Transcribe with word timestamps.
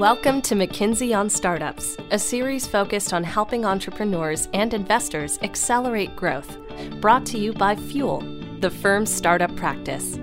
Welcome 0.00 0.40
to 0.42 0.54
McKinsey 0.54 1.14
on 1.14 1.28
Startups, 1.28 1.98
a 2.10 2.18
series 2.18 2.66
focused 2.66 3.12
on 3.12 3.22
helping 3.22 3.66
entrepreneurs 3.66 4.48
and 4.54 4.72
investors 4.72 5.38
accelerate 5.42 6.16
growth. 6.16 6.56
Brought 7.02 7.26
to 7.26 7.38
you 7.38 7.52
by 7.52 7.76
Fuel, 7.76 8.20
the 8.60 8.70
firm's 8.70 9.12
startup 9.12 9.54
practice. 9.56 10.18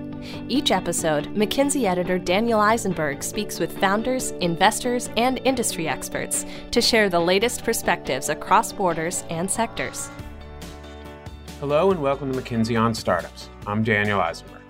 Each 0.48 0.72
episode, 0.72 1.28
McKinsey 1.28 1.84
editor 1.84 2.18
Daniel 2.18 2.58
Eisenberg 2.58 3.22
speaks 3.22 3.60
with 3.60 3.78
founders, 3.78 4.32
investors, 4.40 5.10
and 5.16 5.40
industry 5.44 5.86
experts 5.86 6.44
to 6.72 6.80
share 6.80 7.08
the 7.08 7.20
latest 7.20 7.62
perspectives 7.62 8.30
across 8.30 8.72
borders 8.72 9.22
and 9.30 9.48
sectors. 9.48 10.10
Hello, 11.60 11.92
and 11.92 12.02
welcome 12.02 12.32
to 12.32 12.42
McKinsey 12.42 12.76
on 12.76 12.96
Startups. 12.96 13.48
I'm 13.64 13.84
Daniel 13.84 14.20
Eisenberg. 14.20 14.60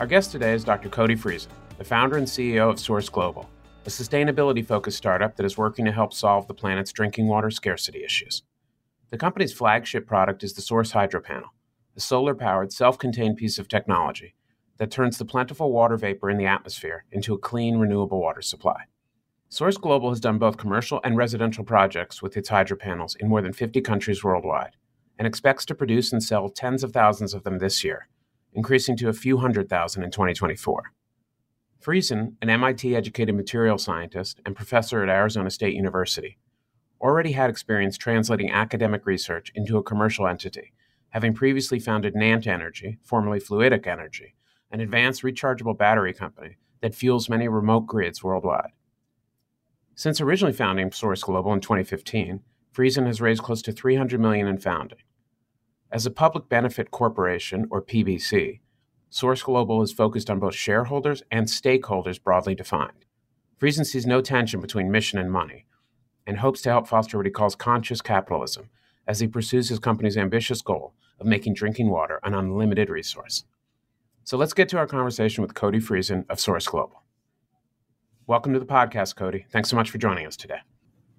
Our 0.00 0.06
guest 0.06 0.32
today 0.32 0.52
is 0.52 0.64
Dr. 0.64 0.90
Cody 0.90 1.16
Friesen, 1.16 1.48
the 1.78 1.84
founder 1.84 2.18
and 2.18 2.26
CEO 2.26 2.68
of 2.68 2.78
Source 2.78 3.08
Global 3.08 3.48
a 3.86 3.90
sustainability 3.90 4.64
focused 4.66 4.96
startup 4.96 5.36
that 5.36 5.44
is 5.44 5.58
working 5.58 5.84
to 5.84 5.92
help 5.92 6.14
solve 6.14 6.48
the 6.48 6.54
planet's 6.54 6.92
drinking 6.92 7.28
water 7.28 7.50
scarcity 7.50 8.02
issues. 8.02 8.42
The 9.10 9.18
company's 9.18 9.52
flagship 9.52 10.06
product 10.06 10.42
is 10.42 10.54
the 10.54 10.62
Source 10.62 10.92
Hydro 10.92 11.20
Panel, 11.20 11.50
a 11.94 12.00
solar 12.00 12.34
powered, 12.34 12.72
self 12.72 12.98
contained 12.98 13.36
piece 13.36 13.58
of 13.58 13.68
technology 13.68 14.34
that 14.78 14.90
turns 14.90 15.18
the 15.18 15.26
plentiful 15.26 15.70
water 15.70 15.98
vapor 15.98 16.30
in 16.30 16.38
the 16.38 16.46
atmosphere 16.46 17.04
into 17.12 17.34
a 17.34 17.38
clean, 17.38 17.76
renewable 17.76 18.20
water 18.20 18.40
supply. 18.40 18.84
Source 19.50 19.76
Global 19.76 20.08
has 20.08 20.18
done 20.18 20.38
both 20.38 20.56
commercial 20.56 21.00
and 21.04 21.16
residential 21.16 21.62
projects 21.62 22.22
with 22.22 22.38
its 22.38 22.48
hydro 22.48 22.78
panels 22.78 23.14
in 23.20 23.28
more 23.28 23.42
than 23.42 23.52
50 23.52 23.82
countries 23.82 24.24
worldwide 24.24 24.76
and 25.18 25.28
expects 25.28 25.64
to 25.66 25.74
produce 25.74 26.10
and 26.10 26.22
sell 26.22 26.48
tens 26.48 26.82
of 26.82 26.92
thousands 26.92 27.34
of 27.34 27.44
them 27.44 27.58
this 27.58 27.84
year, 27.84 28.08
increasing 28.54 28.96
to 28.96 29.10
a 29.10 29.12
few 29.12 29.36
hundred 29.36 29.68
thousand 29.68 30.02
in 30.02 30.10
2024. 30.10 30.92
Friesen, 31.84 32.36
an 32.40 32.48
MIT 32.48 32.96
educated 32.96 33.34
material 33.34 33.76
scientist 33.76 34.40
and 34.46 34.56
professor 34.56 35.02
at 35.02 35.10
Arizona 35.10 35.50
State 35.50 35.74
University, 35.74 36.38
already 36.98 37.32
had 37.32 37.50
experience 37.50 37.98
translating 37.98 38.50
academic 38.50 39.04
research 39.04 39.52
into 39.54 39.76
a 39.76 39.82
commercial 39.82 40.26
entity, 40.26 40.72
having 41.10 41.34
previously 41.34 41.78
founded 41.78 42.14
Nant 42.14 42.46
Energy, 42.46 42.98
formerly 43.02 43.38
Fluidic 43.38 43.86
Energy, 43.86 44.34
an 44.70 44.80
advanced 44.80 45.22
rechargeable 45.22 45.76
battery 45.76 46.14
company 46.14 46.56
that 46.80 46.94
fuels 46.94 47.28
many 47.28 47.48
remote 47.48 47.86
grids 47.86 48.24
worldwide. 48.24 48.70
Since 49.94 50.22
originally 50.22 50.54
founding 50.54 50.90
Source 50.90 51.22
Global 51.22 51.52
in 51.52 51.60
2015, 51.60 52.40
Friesen 52.74 53.06
has 53.06 53.20
raised 53.20 53.42
close 53.42 53.60
to 53.60 53.72
300 53.72 54.18
million 54.18 54.46
in 54.46 54.56
founding. 54.56 54.98
As 55.92 56.06
a 56.06 56.10
public 56.10 56.48
benefit 56.48 56.90
corporation, 56.90 57.66
or 57.70 57.82
PBC, 57.82 58.60
Source 59.14 59.44
Global 59.44 59.80
is 59.80 59.92
focused 59.92 60.28
on 60.28 60.40
both 60.40 60.56
shareholders 60.56 61.22
and 61.30 61.46
stakeholders 61.46 62.20
broadly 62.20 62.56
defined. 62.56 63.04
Friesen 63.60 63.86
sees 63.86 64.06
no 64.06 64.20
tension 64.20 64.60
between 64.60 64.90
mission 64.90 65.20
and 65.20 65.30
money 65.30 65.66
and 66.26 66.38
hopes 66.38 66.60
to 66.62 66.70
help 66.70 66.88
foster 66.88 67.16
what 67.16 67.24
he 67.24 67.30
calls 67.30 67.54
conscious 67.54 68.00
capitalism 68.00 68.70
as 69.06 69.20
he 69.20 69.28
pursues 69.28 69.68
his 69.68 69.78
company's 69.78 70.16
ambitious 70.16 70.62
goal 70.62 70.94
of 71.20 71.28
making 71.28 71.54
drinking 71.54 71.90
water 71.90 72.18
an 72.24 72.34
unlimited 72.34 72.90
resource. 72.90 73.44
So 74.24 74.36
let's 74.36 74.52
get 74.52 74.68
to 74.70 74.78
our 74.78 74.86
conversation 74.88 75.42
with 75.42 75.54
Cody 75.54 75.78
Friesen 75.78 76.24
of 76.28 76.40
Source 76.40 76.66
Global. 76.66 77.04
Welcome 78.26 78.52
to 78.54 78.58
the 78.58 78.66
podcast, 78.66 79.14
Cody. 79.14 79.46
Thanks 79.52 79.70
so 79.70 79.76
much 79.76 79.90
for 79.90 79.98
joining 79.98 80.26
us 80.26 80.36
today. 80.36 80.58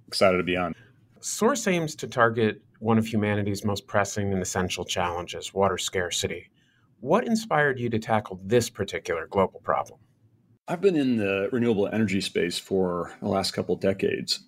Excited 0.09 0.35
to 0.35 0.43
be 0.43 0.57
on. 0.57 0.73
Source 1.21 1.65
aims 1.65 1.95
to 1.95 2.09
target 2.09 2.61
one 2.79 2.97
of 2.97 3.07
humanity's 3.07 3.63
most 3.63 3.87
pressing 3.87 4.33
and 4.33 4.41
essential 4.41 4.83
challenges 4.83 5.53
water 5.53 5.77
scarcity. 5.77 6.49
What 7.05 7.27
inspired 7.27 7.79
you 7.79 7.87
to 7.91 7.99
tackle 7.99 8.39
this 8.43 8.67
particular 8.67 9.27
global 9.27 9.59
problem? 9.59 9.99
I've 10.67 10.81
been 10.81 10.95
in 10.95 11.17
the 11.17 11.49
renewable 11.51 11.87
energy 11.87 12.19
space 12.19 12.57
for 12.57 13.13
the 13.21 13.27
last 13.27 13.51
couple 13.51 13.75
decades. 13.75 14.39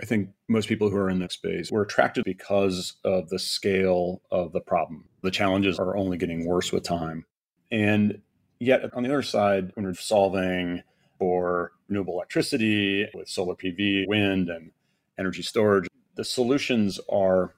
I 0.00 0.06
think 0.06 0.30
most 0.48 0.66
people 0.66 0.88
who 0.88 0.96
are 0.96 1.10
in 1.10 1.18
this 1.18 1.34
space 1.34 1.70
were 1.70 1.82
attracted 1.82 2.24
because 2.24 2.94
of 3.04 3.28
the 3.28 3.38
scale 3.38 4.22
of 4.30 4.52
the 4.52 4.62
problem. 4.62 5.10
The 5.20 5.30
challenges 5.30 5.78
are 5.78 5.94
only 5.94 6.16
getting 6.16 6.46
worse 6.46 6.72
with 6.72 6.84
time. 6.84 7.26
And 7.70 8.22
yet, 8.60 8.80
on 8.94 9.02
the 9.02 9.10
other 9.10 9.20
side, 9.20 9.70
when 9.74 9.84
we're 9.84 9.92
solving 9.92 10.82
for 11.18 11.72
renewable 11.86 12.14
electricity 12.14 13.10
with 13.12 13.28
solar 13.28 13.56
PV, 13.56 14.08
wind, 14.08 14.48
and 14.48 14.70
energy 15.18 15.42
storage, 15.42 15.86
the 16.14 16.24
solutions 16.24 16.98
are 17.12 17.54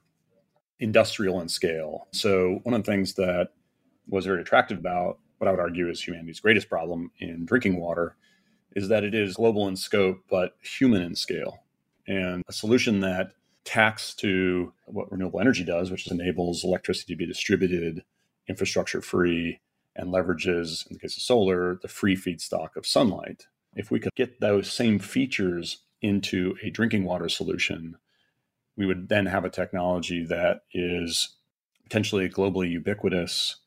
industrial 0.81 1.39
in 1.39 1.47
scale. 1.47 2.09
So, 2.11 2.59
one 2.63 2.75
of 2.75 2.83
the 2.83 2.91
things 2.91 3.13
that 3.13 3.51
was 4.07 4.25
very 4.25 4.41
attractive 4.41 4.77
about 4.77 5.19
what 5.37 5.47
I 5.47 5.51
would 5.51 5.59
argue 5.59 5.89
is 5.89 6.05
humanity's 6.05 6.39
greatest 6.39 6.69
problem 6.69 7.11
in 7.19 7.45
drinking 7.45 7.79
water 7.79 8.15
is 8.75 8.87
that 8.87 9.03
it 9.03 9.13
is 9.13 9.35
global 9.35 9.67
in 9.67 9.75
scope, 9.75 10.23
but 10.29 10.55
human 10.61 11.01
in 11.01 11.15
scale. 11.15 11.63
And 12.07 12.43
a 12.47 12.53
solution 12.53 13.01
that 13.01 13.33
tacks 13.65 14.13
to 14.15 14.73
what 14.85 15.11
renewable 15.11 15.39
energy 15.39 15.63
does, 15.63 15.91
which 15.91 16.09
enables 16.09 16.63
electricity 16.63 17.13
to 17.13 17.17
be 17.17 17.25
distributed, 17.25 18.03
infrastructure 18.47 19.01
free, 19.01 19.59
and 19.95 20.11
leverages, 20.11 20.87
in 20.87 20.93
the 20.93 20.99
case 20.99 21.15
of 21.15 21.23
solar, 21.23 21.79
the 21.81 21.87
free 21.87 22.15
feedstock 22.15 22.75
of 22.75 22.87
sunlight. 22.87 23.47
If 23.75 23.91
we 23.91 23.99
could 23.99 24.15
get 24.15 24.39
those 24.39 24.71
same 24.71 24.99
features 24.99 25.83
into 26.01 26.55
a 26.63 26.69
drinking 26.69 27.05
water 27.05 27.29
solution, 27.29 27.97
we 28.75 28.85
would 28.85 29.09
then 29.09 29.27
have 29.27 29.45
a 29.45 29.49
technology 29.49 30.25
that 30.25 30.61
is 30.73 31.37
potentially 31.83 32.27
globally 32.27 32.69
ubiquitous, 32.69 33.57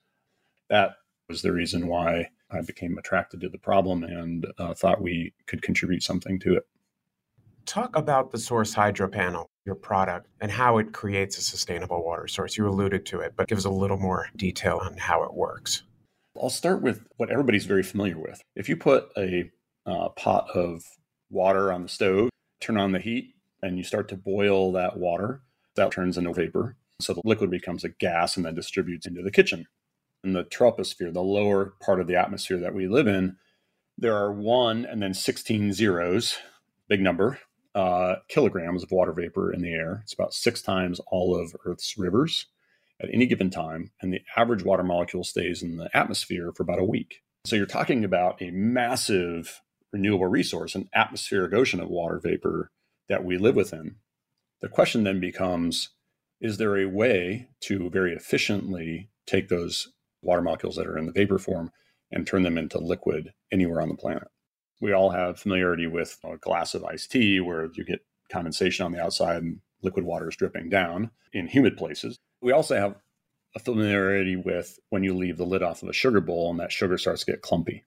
that 0.68 0.96
was 1.28 1.42
the 1.42 1.52
reason 1.52 1.86
why 1.86 2.28
I 2.50 2.60
became 2.60 2.98
attracted 2.98 3.40
to 3.40 3.48
the 3.48 3.58
problem 3.58 4.04
and 4.04 4.46
uh, 4.58 4.74
thought 4.74 5.00
we 5.00 5.32
could 5.46 5.62
contribute 5.62 6.02
something 6.02 6.38
to 6.40 6.56
it. 6.56 6.66
Talk 7.64 7.96
about 7.96 8.30
the 8.30 8.38
Source 8.38 8.72
Hydro 8.72 9.08
Panel, 9.08 9.50
your 9.64 9.74
product, 9.74 10.28
and 10.40 10.52
how 10.52 10.78
it 10.78 10.92
creates 10.92 11.36
a 11.38 11.42
sustainable 11.42 12.04
water 12.04 12.28
source. 12.28 12.56
You 12.56 12.68
alluded 12.68 13.04
to 13.06 13.20
it, 13.20 13.34
but 13.36 13.48
give 13.48 13.58
us 13.58 13.64
a 13.64 13.70
little 13.70 13.96
more 13.96 14.28
detail 14.36 14.78
on 14.82 14.96
how 14.96 15.24
it 15.24 15.34
works. 15.34 15.82
I'll 16.40 16.50
start 16.50 16.82
with 16.82 17.04
what 17.16 17.30
everybody's 17.30 17.66
very 17.66 17.82
familiar 17.82 18.18
with. 18.18 18.40
If 18.54 18.68
you 18.68 18.76
put 18.76 19.08
a 19.16 19.50
uh, 19.84 20.10
pot 20.10 20.48
of 20.54 20.84
water 21.30 21.72
on 21.72 21.82
the 21.82 21.88
stove, 21.88 22.30
turn 22.60 22.76
on 22.76 22.92
the 22.92 23.00
heat, 23.00 23.34
and 23.62 23.76
you 23.76 23.82
start 23.82 24.08
to 24.10 24.16
boil 24.16 24.70
that 24.72 24.96
water, 24.96 25.42
that 25.74 25.90
turns 25.90 26.18
into 26.18 26.32
vapor. 26.32 26.76
So 27.00 27.14
the 27.14 27.22
liquid 27.24 27.50
becomes 27.50 27.82
a 27.82 27.88
gas 27.88 28.36
and 28.36 28.46
then 28.46 28.54
distributes 28.54 29.06
into 29.06 29.22
the 29.22 29.30
kitchen 29.30 29.66
in 30.26 30.32
the 30.32 30.44
troposphere, 30.44 31.12
the 31.12 31.22
lower 31.22 31.74
part 31.80 32.00
of 32.00 32.06
the 32.06 32.16
atmosphere 32.16 32.58
that 32.58 32.74
we 32.74 32.88
live 32.88 33.06
in, 33.06 33.36
there 33.96 34.16
are 34.16 34.32
one 34.32 34.84
and 34.84 35.00
then 35.00 35.14
16 35.14 35.72
zeros, 35.72 36.36
big 36.88 37.00
number, 37.00 37.38
uh, 37.74 38.16
kilograms 38.28 38.82
of 38.82 38.90
water 38.90 39.12
vapor 39.12 39.52
in 39.52 39.62
the 39.62 39.72
air. 39.72 40.00
It's 40.02 40.12
about 40.12 40.34
six 40.34 40.60
times 40.60 41.00
all 41.06 41.36
of 41.36 41.54
Earth's 41.64 41.96
rivers 41.96 42.46
at 43.00 43.08
any 43.12 43.26
given 43.26 43.50
time. 43.50 43.92
And 44.00 44.12
the 44.12 44.20
average 44.36 44.64
water 44.64 44.82
molecule 44.82 45.24
stays 45.24 45.62
in 45.62 45.76
the 45.76 45.94
atmosphere 45.96 46.52
for 46.52 46.62
about 46.62 46.80
a 46.80 46.84
week. 46.84 47.22
So 47.44 47.56
you're 47.56 47.66
talking 47.66 48.04
about 48.04 48.42
a 48.42 48.50
massive 48.50 49.62
renewable 49.92 50.26
resource, 50.26 50.74
an 50.74 50.88
atmospheric 50.94 51.52
ocean 51.52 51.80
of 51.80 51.88
water 51.88 52.18
vapor 52.18 52.70
that 53.08 53.24
we 53.24 53.38
live 53.38 53.54
within. 53.54 53.96
The 54.60 54.68
question 54.68 55.04
then 55.04 55.20
becomes 55.20 55.90
is 56.40 56.58
there 56.58 56.76
a 56.76 56.86
way 56.86 57.48
to 57.60 57.88
very 57.88 58.12
efficiently 58.12 59.08
take 59.26 59.48
those 59.48 59.92
water 60.22 60.42
molecules 60.42 60.76
that 60.76 60.86
are 60.86 60.98
in 60.98 61.06
the 61.06 61.12
vapor 61.12 61.38
form 61.38 61.70
and 62.10 62.26
turn 62.26 62.42
them 62.42 62.58
into 62.58 62.78
liquid 62.78 63.32
anywhere 63.52 63.80
on 63.80 63.88
the 63.88 63.94
planet. 63.94 64.28
We 64.80 64.92
all 64.92 65.10
have 65.10 65.38
familiarity 65.38 65.86
with 65.86 66.18
a 66.24 66.36
glass 66.36 66.74
of 66.74 66.84
iced 66.84 67.10
tea 67.10 67.40
where 67.40 67.68
you 67.74 67.84
get 67.84 68.04
condensation 68.30 68.84
on 68.84 68.92
the 68.92 69.02
outside 69.02 69.42
and 69.42 69.60
liquid 69.82 70.04
water 70.04 70.28
is 70.28 70.36
dripping 70.36 70.68
down 70.68 71.10
in 71.32 71.46
humid 71.46 71.76
places. 71.76 72.18
We 72.40 72.52
also 72.52 72.76
have 72.76 72.96
a 73.54 73.58
familiarity 73.58 74.36
with 74.36 74.78
when 74.90 75.02
you 75.02 75.14
leave 75.14 75.38
the 75.38 75.46
lid 75.46 75.62
off 75.62 75.82
of 75.82 75.88
a 75.88 75.94
sugar 75.94 76.20
bowl 76.20 76.50
and 76.50 76.60
that 76.60 76.72
sugar 76.72 76.98
starts 76.98 77.24
to 77.24 77.32
get 77.32 77.42
clumpy. 77.42 77.84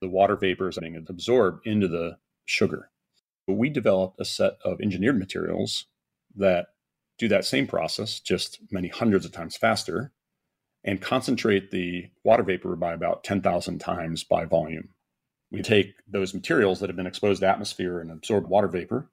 The 0.00 0.08
water 0.08 0.36
vapors 0.36 0.78
are 0.78 0.80
being 0.80 0.96
absorbed 0.96 1.66
into 1.66 1.88
the 1.88 2.16
sugar. 2.46 2.90
But 3.46 3.54
we 3.54 3.68
developed 3.68 4.20
a 4.20 4.24
set 4.24 4.54
of 4.64 4.80
engineered 4.80 5.18
materials 5.18 5.86
that 6.36 6.68
do 7.18 7.28
that 7.28 7.44
same 7.44 7.66
process, 7.66 8.18
just 8.18 8.60
many 8.70 8.88
hundreds 8.88 9.26
of 9.26 9.32
times 9.32 9.56
faster, 9.56 10.12
and 10.84 11.00
concentrate 11.00 11.70
the 11.70 12.08
water 12.24 12.42
vapor 12.42 12.74
by 12.76 12.92
about 12.92 13.24
10,000 13.24 13.78
times 13.78 14.24
by 14.24 14.44
volume. 14.44 14.88
We 15.50 15.62
take 15.62 15.94
those 16.08 16.32
materials 16.32 16.80
that 16.80 16.88
have 16.88 16.96
been 16.96 17.06
exposed 17.06 17.40
to 17.40 17.48
atmosphere 17.48 18.00
and 18.00 18.10
absorb 18.10 18.48
water 18.48 18.68
vapor 18.68 19.10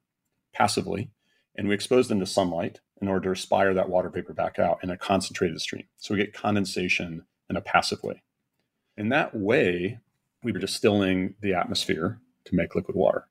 passively, 0.54 1.10
and 1.56 1.68
we 1.68 1.76
expose 1.76 2.08
them 2.08 2.20
to 2.20 2.26
sunlight 2.26 2.80
in 3.02 3.08
order 3.08 3.26
to 3.26 3.32
aspire 3.32 3.74
that 3.74 3.90
water 3.90 4.10
vapor 4.10 4.34
back 4.34 4.60
out 4.60 4.80
in 4.84 4.90
a 4.90 4.98
concentrated 4.98 5.60
stream. 5.60 5.86
So 5.98 6.14
we 6.14 6.20
get 6.20 6.34
condensation 6.34 7.26
in 7.50 7.56
a 7.56 7.62
passive 7.62 8.04
way. 8.04 8.22
In 8.96 9.10
that 9.10 9.36
way, 9.36 10.00
we 10.44 10.52
were 10.52 10.60
distilling 10.60 11.36
the 11.42 11.54
atmosphere 11.54 12.20
to 12.46 12.56
make 12.56 12.76
liquid 12.76 12.96
water. 12.96 13.28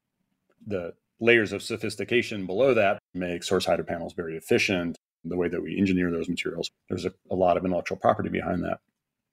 The 0.66 0.94
layers 1.20 1.52
of 1.52 1.62
sophistication 1.62 2.46
below 2.46 2.74
that 2.74 2.98
make 3.14 3.42
source 3.42 3.64
hydro 3.64 3.84
panels 3.84 4.12
very 4.12 4.36
efficient 4.36 4.96
the 5.28 5.36
way 5.36 5.48
that 5.48 5.62
we 5.62 5.78
engineer 5.78 6.10
those 6.10 6.28
materials. 6.28 6.70
There's 6.88 7.04
a, 7.04 7.12
a 7.30 7.34
lot 7.34 7.56
of 7.56 7.64
intellectual 7.64 7.98
property 7.98 8.28
behind 8.28 8.64
that. 8.64 8.80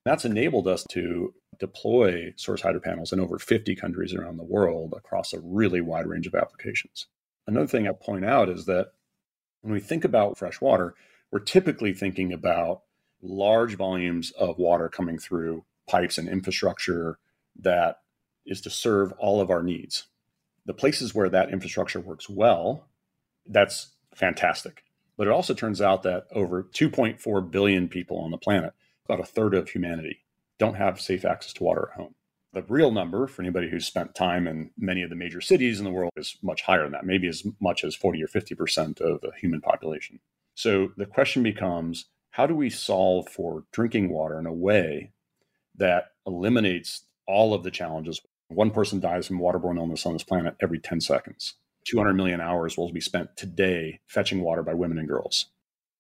That's 0.06 0.25
enabled 0.25 0.68
us 0.68 0.86
to 0.92 1.34
deploy 1.60 2.34
source 2.36 2.62
hydro 2.62 2.81
panels 2.81 3.13
in 3.13 3.19
over 3.19 3.40
50 3.40 3.75
countries 3.75 4.13
around 4.13 4.38
the 4.38 4.44
world 4.44 4.94
across 4.98 5.34
a 5.34 5.40
really 5.40 5.81
wide 5.81 6.07
range 6.07 6.28
of 6.28 6.36
applications. 6.36 7.07
Another 7.48 7.68
thing 7.68 7.88
I'll 7.88 7.94
point 7.94 8.25
out 8.25 8.50
is 8.50 8.66
that 8.66 8.92
when 9.62 9.74
we 9.74 9.80
think 9.80 10.04
about 10.04 10.38
fresh 10.38 10.60
water, 10.60 10.95
we're 11.31 11.40
typically 11.40 11.94
thinking 11.94 12.34
about 12.34 12.81
large 13.22 13.75
volumes 13.75 14.31
of 14.31 14.57
water 14.57 14.90
coming 14.90 15.18
through 15.18 15.63
pipes 15.90 16.18
and 16.18 16.28
infrastructure 16.28 17.18
that 17.60 18.00
is 18.45 18.62
to 18.62 18.69
serve 18.69 19.13
all 19.13 19.40
of 19.40 19.50
our 19.50 19.63
needs. 19.63 20.06
The 20.66 20.74
places 20.74 21.16
where 21.16 21.30
that 21.30 21.51
infrastructure 21.51 22.00
works 22.00 22.30
well, 22.30 22.88
that's 23.45 23.92
fantastic. 24.13 24.84
But 25.18 25.27
it 25.27 25.33
also 25.33 25.54
turns 25.54 25.81
out 25.81 26.04
that 26.04 26.25
over 26.31 26.63
2.4 26.63 27.51
billion 27.51 27.88
people 27.88 28.18
on 28.19 28.31
the 28.31 28.38
planet, 28.38 28.74
about 29.06 29.19
a 29.19 29.25
third 29.25 29.54
of 29.54 29.69
humanity, 29.69 30.24
don't 30.57 30.75
have 30.75 31.01
safe 31.01 31.25
access 31.25 31.54
to 31.54 31.63
water 31.63 31.89
at 31.92 32.00
home. 32.00 32.15
The 32.54 32.63
real 32.63 32.92
number 32.92 33.25
for 33.25 33.42
anybody 33.42 33.69
who's 33.69 33.86
spent 33.86 34.13
time 34.13 34.48
in 34.48 34.69
many 34.77 35.01
of 35.01 35.10
the 35.10 35.15
major 35.15 35.42
cities 35.42 35.80
in 35.80 35.86
the 35.86 35.92
world 35.92 36.12
is 36.15 36.38
much 36.44 36.62
higher 36.62 36.83
than 36.83 36.92
that, 36.92 37.06
maybe 37.06 37.27
as 37.27 37.44
much 37.60 37.83
as 37.83 37.95
40 37.95 38.24
or 38.24 38.27
50% 38.27 39.01
of 39.01 39.21
the 39.21 39.31
human 39.39 39.60
population. 39.60 40.19
So 40.54 40.92
the 40.95 41.07
question 41.07 41.42
becomes 41.42 42.06
how 42.31 42.45
do 42.45 42.56
we 42.56 42.69
solve 42.69 43.27
for 43.27 43.63
drinking 43.71 44.09
water 44.09 44.39
in 44.39 44.45
a 44.45 44.54
way 44.54 45.13
that 45.75 46.12
eliminates 46.27 47.06
all 47.27 47.54
of 47.54 47.63
the 47.63 47.71
challenges? 47.71 48.21
One 48.50 48.69
person 48.69 49.00
dies 49.00 49.27
from 49.27 49.39
waterborne 49.39 49.77
illness 49.77 50.06
on 50.06 50.13
this 50.13 50.24
planet 50.24 50.56
every 50.62 50.80
10 50.80 51.01
seconds. 51.01 51.56
200 51.85 52.13
million 52.13 52.41
hours 52.41 52.77
will 52.77 52.91
be 52.91 53.01
spent 53.01 53.35
today 53.35 54.00
fetching 54.07 54.41
water 54.41 54.63
by 54.63 54.74
women 54.74 54.97
and 54.97 55.07
girls. 55.07 55.47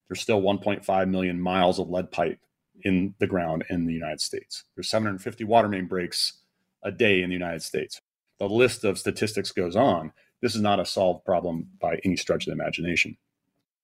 There's 0.07 0.21
still 0.21 0.41
1.5 0.41 1.09
million 1.09 1.41
miles 1.41 1.79
of 1.79 1.89
lead 1.89 2.11
pipe 2.11 2.39
in 2.83 3.15
the 3.19 3.27
ground 3.27 3.63
in 3.69 3.85
the 3.85 3.93
United 3.93 4.21
States. 4.21 4.63
There's 4.75 4.89
750 4.89 5.43
water 5.43 5.67
main 5.67 5.87
breaks 5.87 6.39
a 6.83 6.91
day 6.91 7.21
in 7.21 7.29
the 7.29 7.35
United 7.35 7.63
States. 7.63 8.01
The 8.39 8.49
list 8.49 8.83
of 8.83 8.99
statistics 8.99 9.51
goes 9.51 9.75
on. 9.75 10.11
This 10.41 10.55
is 10.55 10.61
not 10.61 10.79
a 10.79 10.85
solved 10.85 11.23
problem 11.23 11.69
by 11.79 11.99
any 12.03 12.17
stretch 12.17 12.47
of 12.47 12.55
the 12.55 12.61
imagination. 12.61 13.17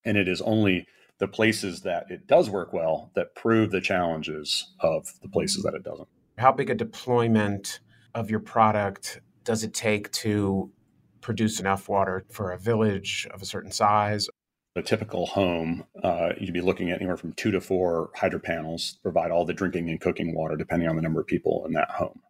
And 0.06 0.18
it 0.18 0.28
is 0.28 0.42
only 0.42 0.88
the 1.20 1.28
places 1.28 1.82
that 1.82 2.10
it 2.10 2.28
does 2.28 2.50
work 2.50 2.74
well 2.74 3.12
that 3.16 3.36
prove 3.36 3.72
the 3.72 3.82
challenges 3.82 4.74
of 4.80 5.14
the 5.22 5.30
places 5.30 5.64
that 5.64 5.74
it 5.74 5.84
doesn't. 5.84 6.08
How 6.38 6.52
big 6.52 6.70
a 6.70 6.76
deployment 6.76 7.80
of 8.16 8.30
your 8.30 8.40
product 8.40 9.22
does 9.44 9.64
it 9.64 9.74
take 9.74 10.12
to 10.12 10.72
produce 11.22 11.60
enough 11.60 11.90
water 11.90 12.26
for 12.30 12.52
a 12.52 12.58
village 12.58 13.28
of 13.32 13.42
a 13.42 13.46
certain 13.46 13.72
size? 13.72 14.30
A 14.76 14.82
typical 14.82 15.26
home, 15.26 15.86
uh, 16.04 16.30
you'd 16.40 16.54
be 16.54 16.62
looking 16.62 16.92
at 16.92 16.98
anywhere 16.98 17.18
from 17.18 17.34
two 17.34 17.52
to 17.52 17.60
four 17.60 18.12
hydro 18.16 18.40
panels 18.40 18.94
to 18.94 19.00
provide 19.02 19.32
all 19.32 19.46
the 19.46 19.54
drinking 19.54 19.90
and 19.90 20.00
cooking 20.00 20.34
water, 20.34 20.56
depending 20.56 20.88
on 20.88 20.96
the 20.96 21.02
number 21.02 21.20
of 21.20 21.28
people 21.28 21.66
in 21.66 21.74
that 21.74 21.90
home. 21.90 22.22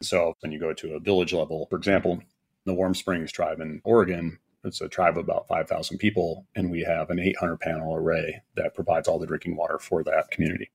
So 0.00 0.34
when 0.40 0.52
you 0.52 0.58
go 0.58 0.72
to 0.72 0.94
a 0.94 1.00
village 1.00 1.32
level, 1.32 1.66
for 1.70 1.76
example, 1.76 2.22
the 2.64 2.74
Warm 2.74 2.94
Springs 2.94 3.30
tribe 3.30 3.60
in 3.60 3.80
Oregon, 3.84 4.38
it's 4.64 4.80
a 4.80 4.88
tribe 4.88 5.18
of 5.18 5.24
about 5.24 5.48
5,000 5.48 5.98
people, 5.98 6.46
and 6.54 6.70
we 6.70 6.82
have 6.82 7.10
an 7.10 7.18
800 7.18 7.58
panel 7.58 7.94
array 7.94 8.42
that 8.56 8.74
provides 8.74 9.08
all 9.08 9.18
the 9.18 9.26
drinking 9.26 9.56
water 9.56 9.78
for 9.78 10.04
that 10.04 10.30
community. 10.30 10.70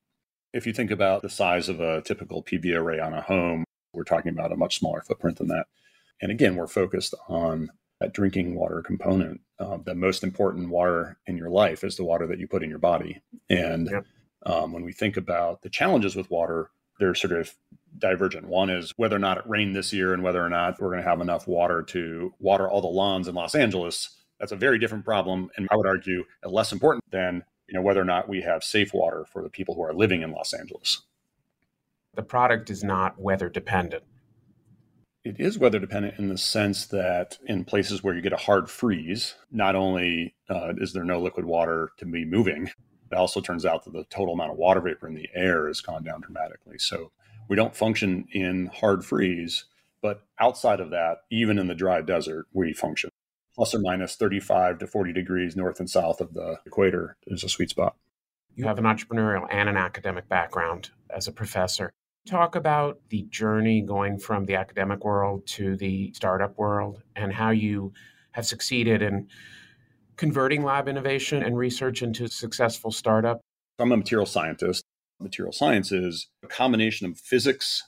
If 0.54 0.68
you 0.68 0.74
think 0.74 0.92
about 0.92 1.22
the 1.22 1.30
size 1.30 1.70
of 1.70 1.80
a 1.80 2.02
typical 2.02 2.44
PV 2.44 2.76
array 2.76 3.00
on 3.00 3.14
a 3.14 3.22
home, 3.22 3.64
we're 3.94 4.04
talking 4.04 4.32
about 4.32 4.52
a 4.52 4.58
much 4.58 4.80
smaller 4.80 5.02
footprint 5.02 5.38
than 5.38 5.48
that. 5.48 5.68
And 6.22 6.32
again, 6.32 6.56
we're 6.56 6.68
focused 6.68 7.14
on 7.28 7.70
that 8.00 8.14
drinking 8.14 8.56
water 8.56 8.82
component. 8.82 9.42
Uh, 9.60 9.78
the 9.84 9.96
most 9.96 10.24
important 10.24 10.70
water 10.70 11.18
in 11.26 11.38
your 11.38 11.50
life 11.50 11.84
is 11.84 11.96
the 11.96 12.04
water 12.04 12.28
that 12.28 12.40
you 12.40 12.48
put 12.48 12.64
in 12.64 12.70
your 12.70 12.80
body. 12.80 13.22
And 13.50 13.90
um, 14.46 14.72
when 14.72 14.84
we 14.84 14.94
think 14.94 15.18
about 15.18 15.62
the 15.62 15.70
challenges 15.70 16.16
with 16.16 16.30
water, 16.30 16.70
they're 17.00 17.16
sort 17.16 17.34
of 17.34 17.54
divergent. 17.98 18.48
One 18.48 18.70
is 18.70 18.94
whether 18.98 19.16
or 19.16 19.20
not 19.20 19.38
it 19.38 19.48
rained 19.48 19.76
this 19.76 19.94
year 19.94 20.14
and 20.14 20.24
whether 20.24 20.44
or 20.44 20.50
not 20.50 20.80
we're 20.80 20.90
going 20.90 21.04
to 21.04 21.10
have 21.10 21.22
enough 21.22 21.48
water 21.48 21.84
to 21.84 22.34
water 22.40 22.70
all 22.70 22.82
the 22.82 22.88
lawns 22.88 23.28
in 23.28 23.36
Los 23.36 23.56
Angeles. 23.56 24.10
That's 24.40 24.52
a 24.52 24.58
very 24.58 24.78
different 24.80 25.06
problem. 25.06 25.50
And 25.58 25.68
I 25.72 25.76
would 25.76 25.88
argue 25.88 26.24
less 26.44 26.72
important 26.72 27.04
than 27.12 27.44
you 27.68 27.74
know 27.74 27.82
whether 27.82 28.02
or 28.02 28.06
not 28.06 28.30
we 28.30 28.42
have 28.42 28.64
safe 28.64 28.94
water 28.94 29.26
for 29.32 29.42
the 29.42 29.50
people 29.50 29.76
who 29.76 29.84
are 29.84 29.94
living 29.94 30.22
in 30.22 30.32
Los 30.32 30.54
Angeles. 30.54 31.02
The 32.16 32.24
product 32.24 32.70
is 32.70 32.84
not 32.84 33.20
weather 33.20 33.50
dependent. 33.50 34.04
It 35.28 35.42
is 35.42 35.60
weather 35.60 35.78
dependent 35.78 36.18
in 36.20 36.30
the 36.30 36.38
sense 36.38 36.86
that 36.86 37.38
in 37.46 37.66
places 37.66 38.02
where 38.02 38.16
you 38.16 38.22
get 38.22 38.32
a 38.32 38.38
hard 38.38 38.70
freeze, 38.70 39.36
not 39.52 39.76
only 39.76 40.36
uh, 40.50 40.72
is 40.78 40.94
there 40.94 41.04
no 41.04 41.20
liquid 41.20 41.46
water 41.46 41.92
to 41.98 42.06
be 42.06 42.24
moving, 42.24 42.70
it 43.12 43.14
also 43.14 43.42
turns 43.42 43.66
out 43.66 43.84
that 43.84 43.92
the 43.92 44.06
total 44.06 44.36
amount 44.36 44.52
of 44.52 44.58
water 44.58 44.80
vapor 44.80 45.06
in 45.06 45.16
the 45.16 45.28
air 45.36 45.68
has 45.68 45.82
gone 45.82 46.06
down 46.06 46.22
dramatically. 46.22 46.78
So 46.78 47.12
we 47.50 47.58
don't 47.58 47.76
function 47.76 48.26
in 48.32 48.68
hard 48.68 49.04
freeze, 49.04 49.66
but 50.02 50.24
outside 50.40 50.80
of 50.80 50.92
that, 50.92 51.18
even 51.30 51.60
in 51.60 51.68
the 51.68 51.76
dry 51.76 52.00
desert, 52.00 52.46
we 52.54 52.72
function. 52.72 53.10
Plus 53.54 53.76
or 53.76 53.80
minus 53.80 54.16
35 54.16 54.78
to 54.78 54.88
40 54.88 55.12
degrees 55.12 55.58
north 55.58 55.82
and 55.82 55.90
south 55.90 56.22
of 56.22 56.36
the 56.36 56.62
equator 56.66 57.18
is 57.28 57.44
a 57.44 57.50
sweet 57.50 57.72
spot. 57.72 57.98
You 58.56 58.64
have 58.64 58.78
an 58.78 58.86
entrepreneurial 58.86 59.46
and 59.52 59.68
an 59.68 59.76
academic 59.76 60.30
background 60.30 60.92
as 61.10 61.28
a 61.28 61.34
professor. 61.34 61.92
Talk 62.28 62.56
about 62.56 63.00
the 63.08 63.22
journey 63.30 63.82
going 63.82 64.20
from 64.20 64.44
the 64.44 64.56
academic 64.56 65.06
world 65.06 65.48
to 65.48 65.78
the 65.78 66.12
startup 66.14 66.58
world 66.58 67.02
and 67.16 67.32
how 67.32 67.52
you 67.52 67.94
have 68.32 68.46
succeeded 68.46 69.02
in 69.02 69.30
converting 70.18 70.62
lab 70.62 70.90
innovation 70.90 71.42
and 71.42 71.58
research 71.58 72.02
into 72.02 72.28
successful 72.28 72.92
startup? 72.92 73.40
I'm 73.80 73.94
a 73.94 73.98
material 73.98 74.26
scientist. 74.26 74.84
Material 75.22 75.54
science 75.54 75.94
is 75.94 76.28
a 76.44 76.48
combination 76.48 77.08
of 77.08 77.18
physics, 77.18 77.82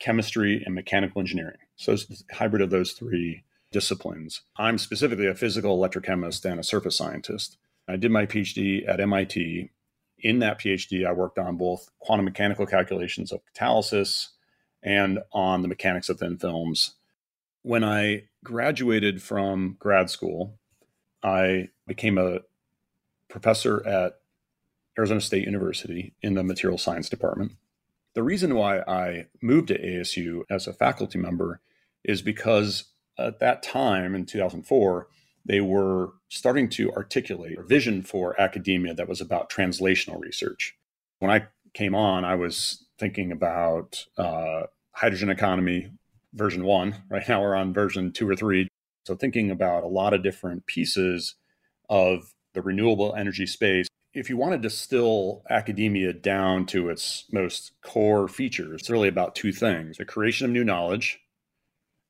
chemistry, 0.00 0.60
and 0.66 0.74
mechanical 0.74 1.20
engineering. 1.20 1.58
So 1.76 1.92
it's 1.92 2.24
a 2.32 2.34
hybrid 2.34 2.62
of 2.62 2.70
those 2.70 2.92
three 2.92 3.44
disciplines. 3.70 4.42
I'm 4.56 4.78
specifically 4.78 5.28
a 5.28 5.36
physical 5.36 5.78
electrochemist 5.78 6.44
and 6.50 6.58
a 6.58 6.64
surface 6.64 6.96
scientist. 6.96 7.58
I 7.86 7.94
did 7.94 8.10
my 8.10 8.26
PhD 8.26 8.88
at 8.88 8.98
MIT. 8.98 9.70
In 10.24 10.38
that 10.38 10.58
PhD, 10.58 11.06
I 11.06 11.12
worked 11.12 11.38
on 11.38 11.58
both 11.58 11.90
quantum 11.98 12.24
mechanical 12.24 12.64
calculations 12.64 13.30
of 13.30 13.42
catalysis 13.54 14.28
and 14.82 15.18
on 15.32 15.60
the 15.60 15.68
mechanics 15.68 16.08
of 16.08 16.18
thin 16.18 16.38
films. 16.38 16.94
When 17.60 17.84
I 17.84 18.24
graduated 18.42 19.22
from 19.22 19.76
grad 19.78 20.08
school, 20.08 20.58
I 21.22 21.68
became 21.86 22.16
a 22.16 22.40
professor 23.28 23.86
at 23.86 24.14
Arizona 24.96 25.20
State 25.20 25.44
University 25.44 26.14
in 26.22 26.34
the 26.34 26.42
material 26.42 26.78
science 26.78 27.10
department. 27.10 27.52
The 28.14 28.22
reason 28.22 28.54
why 28.54 28.80
I 28.80 29.26
moved 29.42 29.68
to 29.68 29.78
ASU 29.78 30.44
as 30.48 30.66
a 30.66 30.72
faculty 30.72 31.18
member 31.18 31.60
is 32.02 32.22
because 32.22 32.84
at 33.18 33.40
that 33.40 33.62
time 33.62 34.14
in 34.14 34.24
2004, 34.24 35.06
they 35.44 35.60
were 35.60 36.12
starting 36.28 36.68
to 36.70 36.90
articulate 36.92 37.58
a 37.58 37.62
vision 37.62 38.02
for 38.02 38.40
academia 38.40 38.94
that 38.94 39.08
was 39.08 39.20
about 39.20 39.50
translational 39.50 40.20
research. 40.20 40.74
When 41.18 41.30
I 41.30 41.46
came 41.74 41.94
on, 41.94 42.24
I 42.24 42.34
was 42.34 42.86
thinking 42.98 43.32
about 43.32 44.04
uh, 44.16 44.62
hydrogen 44.92 45.30
economy 45.30 45.90
version 46.32 46.64
one. 46.64 46.94
Right 47.10 47.28
now, 47.28 47.42
we're 47.42 47.54
on 47.54 47.74
version 47.74 48.12
two 48.12 48.28
or 48.28 48.36
three. 48.36 48.68
So, 49.06 49.14
thinking 49.14 49.50
about 49.50 49.84
a 49.84 49.88
lot 49.88 50.14
of 50.14 50.22
different 50.22 50.66
pieces 50.66 51.34
of 51.90 52.32
the 52.54 52.62
renewable 52.62 53.14
energy 53.14 53.46
space. 53.46 53.86
If 54.14 54.30
you 54.30 54.36
want 54.36 54.52
to 54.52 54.58
distill 54.58 55.42
academia 55.50 56.12
down 56.12 56.66
to 56.66 56.88
its 56.88 57.24
most 57.32 57.72
core 57.82 58.28
features, 58.28 58.80
it's 58.80 58.90
really 58.90 59.08
about 59.08 59.34
two 59.34 59.52
things 59.52 59.98
the 59.98 60.04
creation 60.04 60.46
of 60.46 60.52
new 60.52 60.64
knowledge 60.64 61.20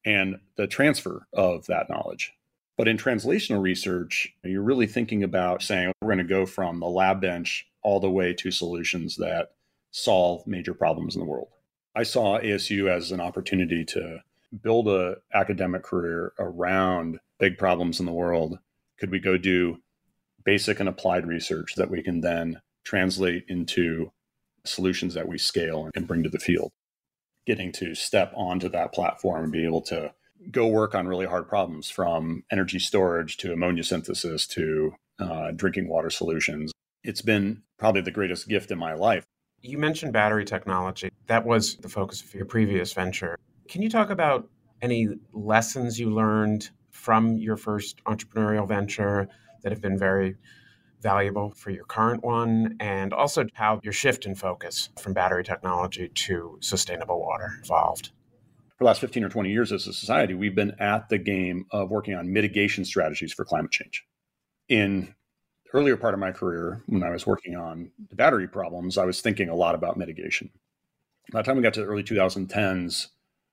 and 0.05 0.37
the 0.57 0.67
transfer 0.67 1.27
of 1.33 1.67
that 1.67 1.89
knowledge. 1.89 2.33
But 2.77 2.89
in 2.89 2.97
translational 2.97 3.63
research, 3.63 4.35
you're 4.43 4.63
really 4.63 4.87
thinking 4.87 5.23
about 5.23 5.63
saying 5.63 5.93
we're 6.01 6.09
going 6.09 6.19
to 6.19 6.25
go 6.25 6.45
from 6.45 6.81
the 6.81 6.89
lab 6.89 7.21
bench 7.21 7.67
all 7.83 8.01
the 8.01 8.11
way 8.11 8.35
to 8.35 8.51
solutions 8.51 9.17
that 9.17 9.53
solve 9.93 10.47
major 10.47 10.75
problems 10.75 11.15
in 11.15 11.21
the 11.21 11.27
world. 11.27 11.49
I 11.95 12.03
saw 12.03 12.41
ASU 12.41 12.89
as 12.89 13.13
an 13.13 13.21
opportunity 13.21 13.85
to 13.87 14.19
build 14.63 14.89
a 14.89 15.17
academic 15.33 15.83
career 15.83 16.33
around 16.39 17.21
big 17.39 17.59
problems 17.59 18.01
in 18.01 18.07
the 18.07 18.13
world 18.13 18.59
could 18.99 19.11
we 19.11 19.19
go 19.19 19.37
do 19.37 19.79
basic 20.45 20.81
and 20.81 20.89
applied 20.89 21.27
research 21.27 21.75
that 21.77 21.91
we 21.91 22.03
can 22.03 22.21
then 22.21 22.61
translate 22.85 23.45
into 23.49 24.13
solutions 24.65 25.15
that 25.15 25.29
we 25.29 25.39
scale 25.39 25.91
and 25.95 26.07
bring 26.07 26.23
to 26.23 26.29
the 26.29 26.39
field 26.39 26.73
getting 27.47 27.73
to 27.73 27.95
step 27.95 28.33
onto 28.35 28.69
that 28.69 28.93
platform 28.93 29.45
and 29.45 29.53
be 29.53 29.65
able 29.65 29.83
to 29.83 30.13
go 30.51 30.67
work 30.67 30.95
on 30.95 31.07
really 31.07 31.27
hard 31.27 31.49
problems 31.49 31.91
from 31.91 32.45
energy 32.51 32.79
storage 32.79 33.37
to 33.39 33.53
ammonia 33.53 33.85
synthesis 33.85 34.47
to 34.49 34.95
uh, 35.19 35.51
drinking 35.53 35.89
water 35.89 36.11
solutions. 36.11 36.73
It's 37.03 37.23
been 37.23 37.63
probably 37.79 38.01
the 38.01 38.11
greatest 38.11 38.49
gift 38.49 38.71
in 38.71 38.79
my 38.79 38.95
life. 38.95 39.25
You 39.61 39.79
mentioned 39.79 40.13
battery 40.13 40.45
technology. 40.45 41.11
That 41.27 41.45
was 41.47 41.77
the 41.77 41.89
focus 41.89 42.23
of 42.23 42.35
your 42.35 42.45
previous 42.45 42.93
venture. 42.93 43.39
Can 43.69 43.83
you 43.83 43.89
talk 43.89 44.11
about 44.11 44.49
any 44.83 45.09
lessons 45.33 45.99
you 45.99 46.11
learned 46.11 46.71
from 46.91 47.37
your 47.39 47.57
first 47.57 48.03
entrepreneurial 48.05 48.69
venture 48.69 49.29
that 49.63 49.73
have 49.73 49.81
been 49.81 49.99
very 49.99 50.37
valuable 51.01 51.51
for 51.51 51.71
your 51.71 51.85
current 51.85 52.23
one 52.23 52.77
and 52.81 53.13
also 53.13 53.47
how 53.55 53.81
your 53.83 53.93
shift 53.93 54.27
in 54.27 54.35
focus 54.35 54.91
from 55.01 55.13
battery 55.13 55.45
technology 55.45 56.09
to 56.09 56.59
sustainable 56.61 57.21
water 57.21 57.61
evolved? 57.63 58.11
For 58.77 58.85
the 58.85 58.87
last 58.87 59.01
15 59.01 59.23
or 59.23 59.29
20 59.29 59.51
years 59.51 59.71
as 59.71 59.87
a 59.87 59.93
society, 59.93 60.35
we've 60.35 60.57
been 60.57 60.75
at 60.81 61.09
the 61.09 61.19
game 61.19 61.67
of 61.71 61.91
working 61.91 62.15
on 62.15 62.33
mitigation 62.33 62.85
strategies 62.85 63.33
for 63.33 63.45
climate 63.45 63.71
change. 63.71 64.05
In 64.69 65.15
the 65.65 65.79
earlier 65.79 65.97
part 65.97 66.15
of 66.15 66.19
my 66.19 66.33
career, 66.33 66.83
when 66.87 67.05
I 67.05 67.11
was 67.11 67.25
working 67.25 67.55
on 67.55 67.93
the 68.09 68.17
battery 68.17 68.49
problems, 68.49 68.99
I 68.99 69.05
was 69.05 69.21
thinking 69.21 69.49
a 69.49 69.55
lot 69.55 69.77
about 69.77 69.97
mitigation. 69.97 70.51
By 71.31 71.41
the 71.41 71.47
time 71.47 71.57
we 71.57 71.63
got 71.63 71.75
to 71.75 71.81
the 71.81 71.87
early 71.87 72.03
2010s, 72.03 73.09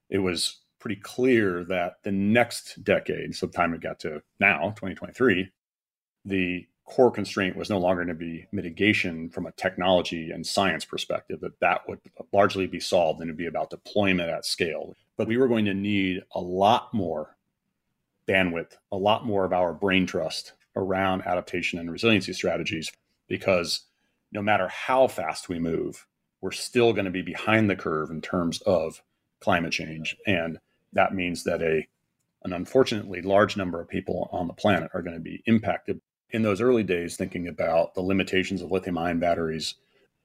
it 0.09 0.17
was 0.17 0.61
pretty 0.79 0.95
clear 0.95 1.63
that 1.65 1.97
the 2.03 2.11
next 2.11 2.83
decade, 2.83 3.35
so 3.35 3.45
the 3.45 3.53
time 3.53 3.71
we 3.71 3.77
got 3.77 3.99
to 3.99 4.23
now, 4.39 4.69
2023, 4.71 5.51
the 6.25 6.65
core 6.85 7.11
constraint 7.11 7.55
was 7.55 7.69
no 7.69 7.77
longer 7.77 8.03
going 8.03 8.17
to 8.17 8.25
be 8.25 8.47
mitigation 8.51 9.29
from 9.29 9.45
a 9.45 9.51
technology 9.51 10.31
and 10.31 10.45
science 10.45 10.83
perspective, 10.83 11.39
that 11.41 11.59
that 11.59 11.87
would 11.87 11.99
largely 12.33 12.67
be 12.67 12.79
solved 12.79 13.21
and 13.21 13.29
it'd 13.29 13.37
be 13.37 13.45
about 13.45 13.69
deployment 13.69 14.29
at 14.29 14.45
scale. 14.45 14.95
But 15.21 15.27
we 15.27 15.37
were 15.37 15.47
going 15.47 15.65
to 15.65 15.75
need 15.75 16.23
a 16.33 16.41
lot 16.41 16.95
more 16.95 17.37
bandwidth, 18.27 18.77
a 18.91 18.97
lot 18.97 19.23
more 19.23 19.45
of 19.45 19.53
our 19.53 19.71
brain 19.71 20.07
trust 20.07 20.53
around 20.75 21.21
adaptation 21.27 21.77
and 21.77 21.91
resiliency 21.91 22.33
strategies 22.33 22.91
because 23.27 23.81
no 24.31 24.41
matter 24.41 24.67
how 24.69 25.05
fast 25.05 25.47
we 25.47 25.59
move, 25.59 26.07
we're 26.41 26.49
still 26.49 26.91
going 26.91 27.05
to 27.05 27.11
be 27.11 27.21
behind 27.21 27.69
the 27.69 27.75
curve 27.75 28.09
in 28.09 28.19
terms 28.19 28.61
of 28.61 29.03
climate 29.41 29.73
change. 29.73 30.17
And 30.25 30.59
that 30.93 31.13
means 31.13 31.43
that 31.43 31.61
a 31.61 31.87
an 32.43 32.53
unfortunately 32.53 33.21
large 33.21 33.55
number 33.55 33.79
of 33.79 33.87
people 33.87 34.27
on 34.31 34.47
the 34.47 34.53
planet 34.53 34.89
are 34.95 35.03
going 35.03 35.17
to 35.17 35.21
be 35.21 35.43
impacted. 35.45 36.01
In 36.31 36.41
those 36.41 36.61
early 36.61 36.81
days, 36.81 37.15
thinking 37.15 37.47
about 37.47 37.93
the 37.93 38.01
limitations 38.01 38.63
of 38.63 38.71
lithium 38.71 38.97
ion 38.97 39.19
batteries, 39.19 39.75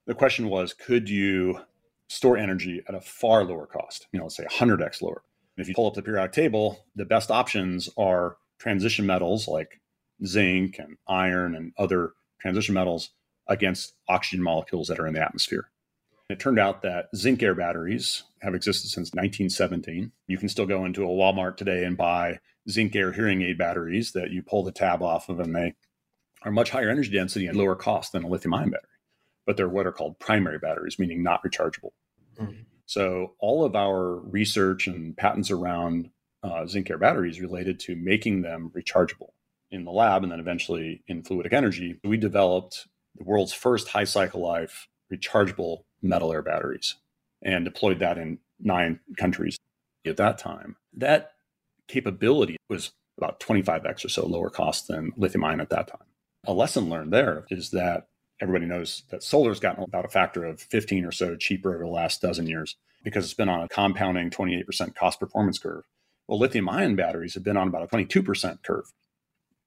the 0.06 0.14
question 0.14 0.48
was 0.48 0.72
could 0.72 1.10
you 1.10 1.60
store 2.08 2.36
energy 2.36 2.82
at 2.88 2.94
a 2.94 3.00
far 3.00 3.44
lower 3.44 3.66
cost, 3.66 4.06
you 4.12 4.18
know, 4.18 4.26
let's 4.26 4.36
say 4.36 4.44
100x 4.44 5.02
lower? 5.02 5.22
If 5.56 5.68
you 5.68 5.74
pull 5.74 5.86
up 5.86 5.94
the 5.94 6.02
periodic 6.02 6.32
table, 6.32 6.84
the 6.94 7.06
best 7.06 7.30
options 7.30 7.88
are 7.96 8.36
transition 8.58 9.06
metals 9.06 9.48
like 9.48 9.80
zinc 10.24 10.78
and 10.78 10.96
iron 11.08 11.54
and 11.54 11.72
other 11.78 12.12
transition 12.40 12.74
metals 12.74 13.10
against 13.48 13.94
oxygen 14.08 14.42
molecules 14.42 14.88
that 14.88 14.98
are 14.98 15.06
in 15.06 15.14
the 15.14 15.24
atmosphere. 15.24 15.70
It 16.28 16.40
turned 16.40 16.58
out 16.58 16.82
that 16.82 17.08
zinc 17.14 17.42
air 17.42 17.54
batteries 17.54 18.24
have 18.42 18.54
existed 18.54 18.88
since 18.88 19.12
1917. 19.12 20.10
You 20.26 20.38
can 20.38 20.48
still 20.48 20.66
go 20.66 20.84
into 20.84 21.04
a 21.04 21.08
Walmart 21.08 21.56
today 21.56 21.84
and 21.84 21.96
buy 21.96 22.40
zinc 22.68 22.96
air 22.96 23.12
hearing 23.12 23.42
aid 23.42 23.58
batteries 23.58 24.12
that 24.12 24.30
you 24.30 24.42
pull 24.42 24.64
the 24.64 24.72
tab 24.72 25.02
off 25.02 25.28
of, 25.28 25.38
and 25.38 25.54
they 25.54 25.74
are 26.42 26.50
much 26.50 26.70
higher 26.70 26.90
energy 26.90 27.10
density 27.10 27.46
and 27.46 27.56
lower 27.56 27.76
cost 27.76 28.12
than 28.12 28.24
a 28.24 28.28
lithium 28.28 28.54
ion 28.54 28.70
battery. 28.70 28.90
But 29.46 29.56
they're 29.56 29.68
what 29.68 29.86
are 29.86 29.92
called 29.92 30.18
primary 30.18 30.58
batteries, 30.58 30.98
meaning 30.98 31.22
not 31.22 31.42
rechargeable. 31.44 31.92
Mm-hmm. 32.38 32.62
So 32.86 33.34
all 33.38 33.64
of 33.64 33.74
our 33.74 34.16
research 34.16 34.86
and 34.86 35.16
patents 35.16 35.50
around 35.50 36.10
uh, 36.42 36.66
zinc 36.66 36.90
air 36.90 36.98
batteries 36.98 37.40
related 37.40 37.80
to 37.80 37.96
making 37.96 38.42
them 38.42 38.70
rechargeable 38.74 39.30
in 39.70 39.84
the 39.84 39.90
lab 39.90 40.22
and 40.22 40.30
then 40.30 40.40
eventually 40.40 41.02
in 41.08 41.22
fluidic 41.22 41.52
energy, 41.52 41.98
we 42.04 42.16
developed 42.16 42.86
the 43.16 43.24
world's 43.24 43.52
first 43.52 43.88
high 43.88 44.04
cycle 44.04 44.40
life 44.40 44.88
rechargeable 45.12 45.84
metal 46.02 46.32
air 46.32 46.42
batteries 46.42 46.96
and 47.42 47.64
deployed 47.64 47.98
that 47.98 48.18
in 48.18 48.38
nine 48.60 49.00
countries 49.16 49.58
at 50.06 50.16
that 50.16 50.38
time. 50.38 50.76
That 50.94 51.32
capability 51.88 52.56
was 52.68 52.92
about 53.18 53.40
25x 53.40 54.04
or 54.04 54.08
so 54.08 54.26
lower 54.26 54.50
cost 54.50 54.88
than 54.88 55.12
lithium 55.16 55.44
ion 55.44 55.60
at 55.60 55.70
that 55.70 55.88
time. 55.88 56.06
A 56.46 56.52
lesson 56.52 56.88
learned 56.88 57.12
there 57.12 57.46
is 57.50 57.70
that 57.70 58.08
everybody 58.40 58.66
knows 58.66 59.02
that 59.10 59.22
solar's 59.22 59.60
gotten 59.60 59.82
about 59.82 60.04
a 60.04 60.08
factor 60.08 60.44
of 60.44 60.60
15 60.60 61.04
or 61.04 61.12
so 61.12 61.36
cheaper 61.36 61.74
over 61.74 61.84
the 61.84 61.90
last 61.90 62.20
dozen 62.20 62.46
years 62.46 62.76
because 63.06 63.24
it's 63.24 63.34
been 63.34 63.48
on 63.48 63.62
a 63.62 63.68
compounding 63.68 64.30
28% 64.30 64.96
cost 64.96 65.20
performance 65.20 65.60
curve. 65.60 65.84
Well, 66.26 66.40
lithium 66.40 66.68
ion 66.68 66.96
batteries 66.96 67.34
have 67.34 67.44
been 67.44 67.56
on 67.56 67.68
about 67.68 67.84
a 67.84 67.86
22% 67.86 68.64
curve. 68.64 68.92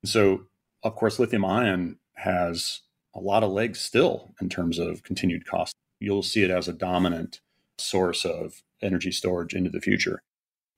So, 0.03 0.41
of 0.83 0.95
course, 0.95 1.19
lithium 1.19 1.45
ion 1.45 1.99
has 2.15 2.81
a 3.15 3.19
lot 3.21 3.43
of 3.43 3.51
legs 3.51 3.79
still 3.79 4.35
in 4.41 4.49
terms 4.49 4.77
of 4.77 5.03
continued 5.03 5.47
cost. 5.47 5.73
You'll 6.01 6.21
see 6.21 6.43
it 6.43 6.51
as 6.51 6.67
a 6.67 6.73
dominant 6.73 7.39
source 7.77 8.25
of 8.25 8.61
energy 8.81 9.13
storage 9.13 9.53
into 9.53 9.69
the 9.69 9.79
future. 9.79 10.21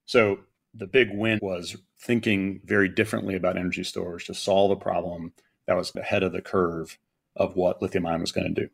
So, 0.05 0.41
the 0.75 0.85
big 0.85 1.09
win 1.11 1.39
was 1.41 1.77
thinking 1.99 2.61
very 2.63 2.89
differently 2.89 3.35
about 3.35 3.57
energy 3.57 3.83
storage 3.83 4.27
to 4.27 4.35
solve 4.35 4.69
a 4.69 4.75
problem 4.75 5.33
that 5.65 5.75
was 5.75 5.95
ahead 5.95 6.21
of 6.21 6.31
the 6.31 6.43
curve 6.43 6.99
of 7.35 7.55
what 7.55 7.81
lithium 7.81 8.05
ion 8.05 8.21
was 8.21 8.31
going 8.31 8.53
to 8.53 8.61
do. 8.61 8.69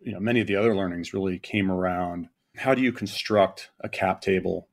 You 0.00 0.12
know, 0.12 0.20
many 0.20 0.40
of 0.40 0.46
the 0.46 0.56
other 0.56 0.74
learnings 0.74 1.12
really 1.12 1.38
came 1.38 1.70
around 1.70 2.28
how 2.56 2.74
do 2.74 2.80
you 2.80 2.92
construct 2.92 3.70
a 3.80 3.88
cap 3.88 4.20
table? 4.20 4.68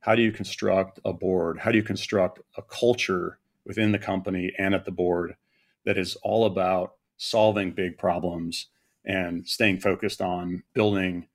How 0.00 0.14
do 0.14 0.22
you 0.22 0.30
construct 0.30 1.00
a 1.04 1.12
board? 1.12 1.58
How 1.58 1.72
do 1.72 1.76
you 1.76 1.82
construct 1.82 2.40
a 2.56 2.62
culture 2.62 3.38
within 3.64 3.92
the 3.92 3.98
company 3.98 4.52
and 4.58 4.74
at 4.74 4.84
the 4.84 4.92
board 4.92 5.36
that 5.84 5.98
is 5.98 6.16
all 6.22 6.46
about 6.46 6.94
solving 7.16 7.72
big 7.72 7.98
problems 7.98 8.66
and 9.04 9.46
staying 9.48 9.80
focused 9.80 10.20
on 10.20 10.62
building 10.74 11.26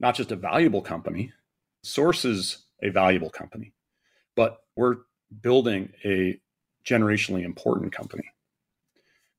not 0.00 0.14
just 0.14 0.32
a 0.32 0.36
valuable 0.36 0.82
company, 0.82 1.32
Source 1.82 2.24
is 2.24 2.64
a 2.82 2.88
valuable 2.88 3.30
company, 3.30 3.72
but 4.34 4.58
we're 4.74 4.96
building 5.42 5.92
a 6.04 6.40
generationally 6.84 7.44
important 7.44 7.92
company 7.92 8.24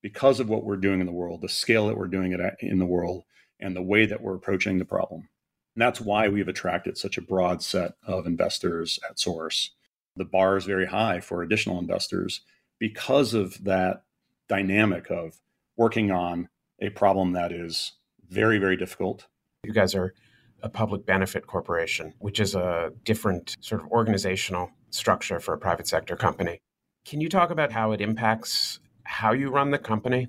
because 0.05 0.39
of 0.39 0.49
what 0.49 0.63
we're 0.63 0.77
doing 0.77 0.99
in 0.99 1.07
the 1.07 1.11
world, 1.11 1.41
the 1.41 1.49
scale 1.49 1.87
that 1.87 1.97
we're 1.97 2.05
doing 2.05 2.31
it 2.31 2.39
in 2.59 2.77
the 2.77 2.85
world, 2.85 3.23
and 3.59 3.75
the 3.75 3.81
way 3.81 4.05
that 4.05 4.21
we're 4.21 4.35
approaching 4.35 4.77
the 4.77 4.85
problem. 4.85 5.27
And 5.73 5.81
that's 5.81 5.99
why 5.99 6.27
we've 6.27 6.47
attracted 6.47 6.95
such 6.95 7.17
a 7.17 7.23
broad 7.23 7.63
set 7.63 7.93
of 8.05 8.27
investors 8.27 8.99
at 9.09 9.17
Source 9.17 9.71
the 10.15 10.23
bar 10.23 10.57
is 10.57 10.65
very 10.65 10.85
high 10.85 11.19
for 11.19 11.41
additional 11.41 11.79
investors 11.79 12.41
because 12.77 13.33
of 13.33 13.63
that 13.63 14.03
dynamic 14.47 15.09
of 15.09 15.41
working 15.75 16.11
on 16.11 16.49
a 16.79 16.89
problem 16.89 17.31
that 17.33 17.51
is 17.51 17.93
very, 18.29 18.59
very 18.59 18.77
difficult. 18.77 19.25
You 19.63 19.73
guys 19.73 19.95
are 19.95 20.13
a 20.61 20.69
public 20.69 21.03
benefit 21.07 21.47
corporation, 21.47 22.13
which 22.19 22.39
is 22.39 22.53
a 22.53 22.91
different 23.03 23.57
sort 23.59 23.81
of 23.81 23.87
organizational 23.87 24.69
structure 24.91 25.39
for 25.39 25.55
a 25.55 25.57
private 25.57 25.87
sector 25.87 26.15
company. 26.15 26.61
Can 27.05 27.21
you 27.21 27.27
talk 27.27 27.49
about 27.49 27.71
how 27.71 27.91
it 27.91 28.01
impacts 28.01 28.79
how 29.05 29.31
you 29.31 29.49
run 29.49 29.71
the 29.71 29.79
company? 29.79 30.27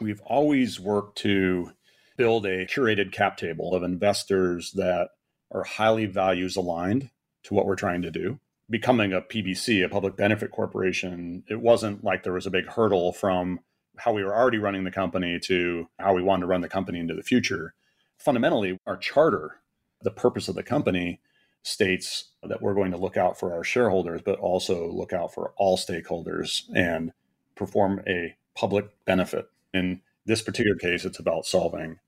We've 0.00 0.20
always 0.22 0.80
worked 0.80 1.18
to 1.18 1.70
build 2.16 2.44
a 2.44 2.66
curated 2.66 3.12
cap 3.12 3.36
table 3.36 3.74
of 3.74 3.82
investors 3.82 4.72
that 4.72 5.10
are 5.50 5.64
highly 5.64 6.06
values 6.06 6.56
aligned 6.56 7.10
to 7.44 7.54
what 7.54 7.66
we're 7.66 7.76
trying 7.76 8.02
to 8.02 8.10
do 8.10 8.40
becoming 8.72 9.12
a 9.12 9.20
PBC, 9.20 9.84
a 9.84 9.88
public 9.88 10.16
benefit 10.16 10.50
corporation, 10.50 11.44
it 11.46 11.60
wasn't 11.60 12.02
like 12.02 12.22
there 12.22 12.32
was 12.32 12.46
a 12.46 12.50
big 12.50 12.66
hurdle 12.66 13.12
from 13.12 13.60
how 13.98 14.12
we 14.12 14.24
were 14.24 14.34
already 14.34 14.58
running 14.58 14.82
the 14.82 14.90
company 14.90 15.38
to 15.38 15.86
how 15.98 16.14
we 16.14 16.22
wanted 16.22 16.40
to 16.40 16.46
run 16.46 16.62
the 16.62 16.68
company 16.68 16.98
into 16.98 17.14
the 17.14 17.22
future. 17.22 17.74
Fundamentally, 18.16 18.80
our 18.86 18.96
charter, 18.96 19.60
the 20.00 20.10
purpose 20.10 20.48
of 20.48 20.54
the 20.54 20.62
company, 20.62 21.20
states 21.62 22.30
that 22.42 22.62
we're 22.62 22.74
going 22.74 22.90
to 22.90 22.96
look 22.96 23.16
out 23.16 23.38
for 23.38 23.52
our 23.52 23.62
shareholders, 23.62 24.22
but 24.24 24.38
also 24.38 24.90
look 24.90 25.12
out 25.12 25.32
for 25.32 25.52
all 25.56 25.76
stakeholders 25.76 26.62
and 26.74 27.12
perform 27.54 28.02
a 28.06 28.36
public 28.54 28.86
benefit. 29.04 29.46
In 29.72 30.00
this 30.26 30.42
particular 30.42 30.76
case, 30.76 31.04
it's 31.04 31.18
about 31.18 31.46
solving 31.46 31.98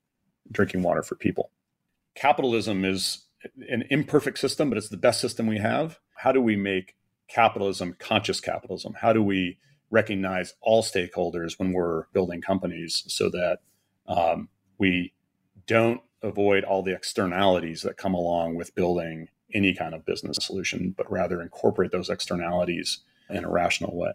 drinking 0.51 0.83
water 0.83 1.03
for 1.03 1.15
people. 1.15 1.51
Capitalism 2.15 2.85
is 2.85 3.25
an 3.69 3.83
imperfect 3.89 4.39
system, 4.39 4.69
but 4.69 4.77
it's 4.77 4.89
the 4.89 4.97
best 4.97 5.19
system 5.19 5.47
we 5.47 5.57
have. 5.57 5.99
How 6.17 6.31
do 6.31 6.41
we 6.41 6.55
make 6.55 6.95
capitalism 7.27 7.95
conscious 7.99 8.39
capitalism? 8.39 8.93
How 9.01 9.13
do 9.13 9.21
we 9.21 9.57
recognize 9.89 10.53
all 10.61 10.83
stakeholders 10.83 11.59
when 11.59 11.71
we're 11.71 12.05
building 12.13 12.41
companies 12.41 13.03
so 13.07 13.29
that 13.29 13.59
um, 14.07 14.49
we 14.77 15.13
don't 15.67 16.01
avoid 16.21 16.63
all 16.63 16.81
the 16.81 16.93
externalities 16.93 17.81
that 17.83 17.97
come 17.97 18.13
along 18.13 18.55
with 18.55 18.75
building 18.75 19.29
any 19.53 19.73
kind 19.73 19.93
of 19.93 20.05
business 20.05 20.37
solution, 20.41 20.93
but 20.97 21.09
rather 21.11 21.41
incorporate 21.41 21.91
those 21.91 22.09
externalities 22.09 22.99
in 23.29 23.43
a 23.43 23.49
rational 23.49 23.95
way? 23.95 24.11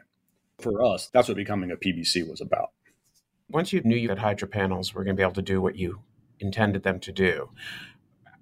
For 0.61 0.85
us, 0.85 1.09
that's 1.13 1.29
what 1.29 1.37
becoming 1.37 1.71
a 1.71 1.77
PBC 1.77 2.29
was 2.29 2.41
about. 2.41 2.71
Once 3.49 3.73
you 3.73 3.81
knew 3.83 4.07
that 4.09 4.19
hydro 4.19 4.49
panels 4.49 4.95
were 4.95 5.03
going 5.05 5.17
to 5.17 5.21
be 5.21 5.25
able 5.25 5.33
to 5.33 5.43
do 5.43 5.61
what 5.61 5.77
you 5.77 6.01
intended 6.39 6.83
them 6.83 7.01
to 7.01 7.13
do, 7.13 7.51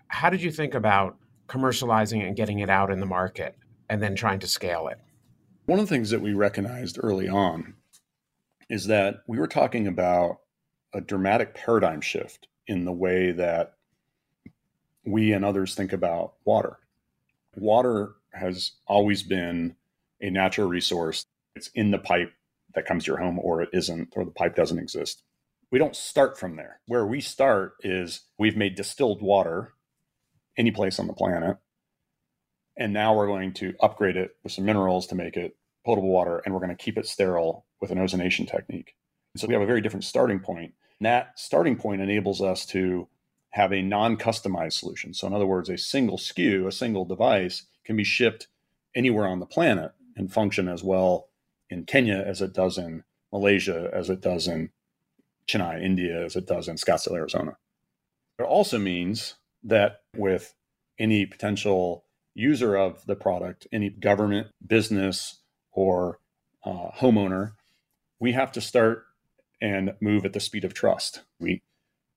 how 0.08 0.30
did 0.30 0.42
you 0.42 0.50
think 0.50 0.74
about 0.74 1.16
commercializing 1.48 2.26
and 2.26 2.36
getting 2.36 2.58
it 2.58 2.68
out 2.68 2.90
in 2.90 3.00
the 3.00 3.06
market 3.06 3.56
and 3.88 4.02
then 4.02 4.14
trying 4.14 4.38
to 4.40 4.46
scale 4.46 4.88
it? 4.88 4.98
One 5.66 5.78
of 5.78 5.88
the 5.88 5.94
things 5.94 6.10
that 6.10 6.20
we 6.20 6.34
recognized 6.34 6.98
early 7.02 7.28
on 7.28 7.74
is 8.68 8.86
that 8.86 9.22
we 9.26 9.38
were 9.38 9.46
talking 9.46 9.86
about 9.86 10.40
a 10.92 11.00
dramatic 11.00 11.54
paradigm 11.54 12.00
shift 12.00 12.48
in 12.66 12.84
the 12.84 12.92
way 12.92 13.32
that 13.32 13.74
we 15.04 15.32
and 15.32 15.44
others 15.44 15.74
think 15.74 15.92
about 15.92 16.34
water. 16.44 16.78
Water 17.56 18.14
has 18.32 18.72
always 18.86 19.22
been 19.22 19.74
a 20.20 20.30
natural 20.30 20.68
resource. 20.68 21.26
It's 21.58 21.70
in 21.74 21.90
the 21.90 21.98
pipe 21.98 22.32
that 22.76 22.86
comes 22.86 23.02
to 23.02 23.10
your 23.10 23.18
home, 23.18 23.40
or 23.40 23.62
it 23.62 23.70
isn't, 23.72 24.10
or 24.14 24.24
the 24.24 24.30
pipe 24.30 24.54
doesn't 24.54 24.78
exist. 24.78 25.24
we 25.72 25.78
don't 25.80 25.96
start 25.96 26.38
from 26.38 26.54
there. 26.54 26.78
Where 26.86 27.04
we 27.04 27.20
start 27.20 27.72
is 27.80 28.20
we've 28.38 28.56
made 28.56 28.76
distilled 28.76 29.20
water 29.20 29.74
any 30.56 30.70
place 30.70 31.00
on 31.00 31.08
the 31.08 31.12
planet. 31.12 31.56
And 32.76 32.92
now 32.92 33.12
we're 33.12 33.26
going 33.26 33.54
to 33.54 33.74
upgrade 33.80 34.16
it 34.16 34.36
with 34.44 34.52
some 34.52 34.66
minerals 34.66 35.08
to 35.08 35.16
make 35.16 35.36
it 35.36 35.56
potable 35.84 36.10
water, 36.10 36.40
and 36.44 36.54
we're 36.54 36.60
going 36.60 36.76
to 36.76 36.84
keep 36.84 36.96
it 36.96 37.08
sterile 37.08 37.66
with 37.80 37.90
an 37.90 37.98
ozonation 37.98 38.48
technique. 38.48 38.94
so 39.36 39.48
we 39.48 39.54
have 39.54 39.62
a 39.62 39.66
very 39.66 39.80
different 39.80 40.04
starting 40.04 40.38
point. 40.38 40.74
And 41.00 41.06
that 41.06 41.40
starting 41.40 41.74
point 41.74 42.02
enables 42.02 42.40
us 42.40 42.64
to 42.66 43.08
have 43.50 43.72
a 43.72 43.82
non 43.82 44.16
customized 44.16 44.74
solution. 44.74 45.12
So, 45.12 45.26
in 45.26 45.34
other 45.34 45.46
words, 45.46 45.68
a 45.68 45.76
single 45.76 46.18
SKU, 46.18 46.68
a 46.68 46.72
single 46.72 47.04
device 47.04 47.66
can 47.84 47.96
be 47.96 48.04
shipped 48.04 48.46
anywhere 48.94 49.26
on 49.26 49.40
the 49.40 49.46
planet 49.46 49.90
and 50.16 50.32
function 50.32 50.68
as 50.68 50.84
well 50.84 51.27
in 51.70 51.84
Kenya 51.84 52.22
as 52.26 52.40
it 52.40 52.52
does 52.52 52.78
in 52.78 53.04
Malaysia, 53.32 53.90
as 53.92 54.10
it 54.10 54.20
does 54.20 54.48
in 54.48 54.70
Chennai, 55.46 55.82
India, 55.82 56.24
as 56.24 56.36
it 56.36 56.46
does 56.46 56.68
in 56.68 56.76
Scottsdale, 56.76 57.16
Arizona. 57.16 57.56
It 58.38 58.44
also 58.44 58.78
means 58.78 59.34
that 59.62 60.00
with 60.16 60.54
any 60.98 61.26
potential 61.26 62.04
user 62.34 62.76
of 62.76 63.04
the 63.06 63.16
product, 63.16 63.66
any 63.72 63.90
government, 63.90 64.48
business, 64.64 65.40
or 65.72 66.20
uh, 66.64 66.90
homeowner, 66.98 67.52
we 68.20 68.32
have 68.32 68.52
to 68.52 68.60
start 68.60 69.04
and 69.60 69.94
move 70.00 70.24
at 70.24 70.32
the 70.32 70.40
speed 70.40 70.64
of 70.64 70.74
trust. 70.74 71.22
We 71.40 71.62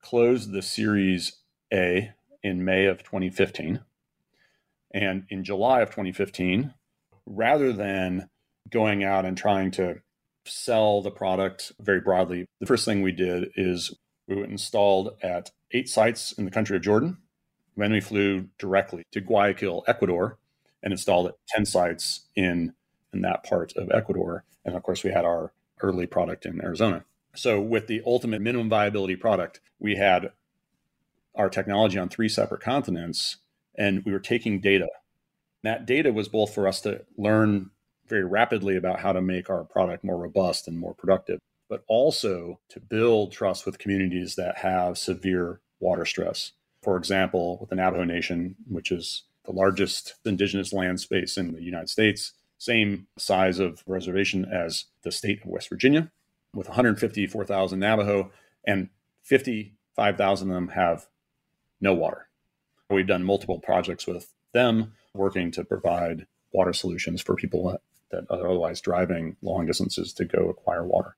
closed 0.01 0.51
the 0.51 0.61
Series 0.61 1.37
A 1.73 2.11
in 2.43 2.63
May 2.63 2.85
of 2.85 3.03
2015. 3.03 3.81
And 4.93 5.25
in 5.29 5.43
July 5.43 5.81
of 5.81 5.89
2015, 5.89 6.73
rather 7.25 7.71
than 7.71 8.29
going 8.71 9.03
out 9.03 9.25
and 9.25 9.37
trying 9.37 9.71
to 9.71 10.01
sell 10.45 11.01
the 11.01 11.11
product 11.11 11.71
very 11.79 12.01
broadly, 12.01 12.45
the 12.59 12.65
first 12.65 12.85
thing 12.85 13.01
we 13.01 13.11
did 13.11 13.51
is 13.55 13.93
we 14.27 14.43
installed 14.43 15.15
at 15.21 15.51
eight 15.71 15.89
sites 15.89 16.31
in 16.33 16.45
the 16.45 16.51
country 16.51 16.75
of 16.75 16.81
Jordan. 16.81 17.17
Then 17.77 17.91
we 17.93 18.01
flew 18.01 18.47
directly 18.57 19.03
to 19.11 19.21
Guayaquil, 19.21 19.83
Ecuador, 19.87 20.37
and 20.83 20.93
installed 20.93 21.27
at 21.27 21.35
10 21.49 21.65
sites 21.65 22.27
in, 22.35 22.73
in 23.13 23.21
that 23.21 23.43
part 23.43 23.73
of 23.75 23.89
Ecuador. 23.91 24.43
And 24.65 24.75
of 24.75 24.83
course, 24.83 25.03
we 25.03 25.11
had 25.11 25.25
our 25.25 25.53
early 25.81 26.05
product 26.05 26.45
in 26.45 26.61
Arizona. 26.61 27.05
So, 27.33 27.61
with 27.61 27.87
the 27.87 28.01
ultimate 28.05 28.41
minimum 28.41 28.69
viability 28.69 29.15
product, 29.15 29.61
we 29.79 29.95
had 29.95 30.31
our 31.33 31.49
technology 31.49 31.97
on 31.97 32.09
three 32.09 32.27
separate 32.27 32.61
continents 32.61 33.37
and 33.75 34.03
we 34.05 34.11
were 34.11 34.19
taking 34.19 34.59
data. 34.59 34.89
That 35.63 35.85
data 35.85 36.11
was 36.11 36.27
both 36.27 36.53
for 36.53 36.67
us 36.67 36.81
to 36.81 37.05
learn 37.17 37.71
very 38.11 38.25
rapidly 38.25 38.75
about 38.75 38.99
how 38.99 39.11
to 39.11 39.21
make 39.21 39.49
our 39.49 39.63
product 39.63 40.03
more 40.03 40.17
robust 40.17 40.67
and 40.67 40.77
more 40.77 40.93
productive, 40.93 41.39
but 41.69 41.83
also 41.87 42.59
to 42.69 42.79
build 42.79 43.31
trust 43.31 43.65
with 43.65 43.79
communities 43.79 44.35
that 44.35 44.57
have 44.59 44.97
severe 44.97 45.61
water 45.79 46.05
stress. 46.05 46.51
For 46.83 46.97
example, 46.97 47.57
with 47.59 47.69
the 47.69 47.75
Navajo 47.75 48.03
Nation, 48.03 48.55
which 48.67 48.91
is 48.91 49.23
the 49.45 49.53
largest 49.53 50.15
indigenous 50.25 50.73
land 50.73 50.99
space 50.99 51.37
in 51.37 51.53
the 51.53 51.63
United 51.63 51.89
States, 51.89 52.33
same 52.57 53.07
size 53.17 53.59
of 53.59 53.81
reservation 53.87 54.45
as 54.45 54.85
the 55.03 55.11
state 55.11 55.41
of 55.41 55.49
West 55.49 55.69
Virginia, 55.69 56.11
with 56.53 56.67
154,000 56.67 57.79
Navajo, 57.79 58.31
and 58.65 58.89
55,000 59.23 60.49
of 60.49 60.53
them 60.53 60.67
have 60.67 61.07
no 61.79 61.93
water. 61.93 62.27
We've 62.89 63.07
done 63.07 63.23
multiple 63.23 63.59
projects 63.59 64.05
with 64.05 64.33
them, 64.53 64.91
working 65.13 65.49
to 65.51 65.63
provide 65.63 66.27
water 66.51 66.73
solutions 66.73 67.21
for 67.21 67.35
people 67.35 67.63
that, 68.11 68.25
are 68.29 68.47
otherwise 68.47 68.81
driving 68.81 69.35
long 69.41 69.65
distances 69.65 70.13
to 70.13 70.25
go 70.25 70.49
acquire 70.49 70.85
water. 70.85 71.15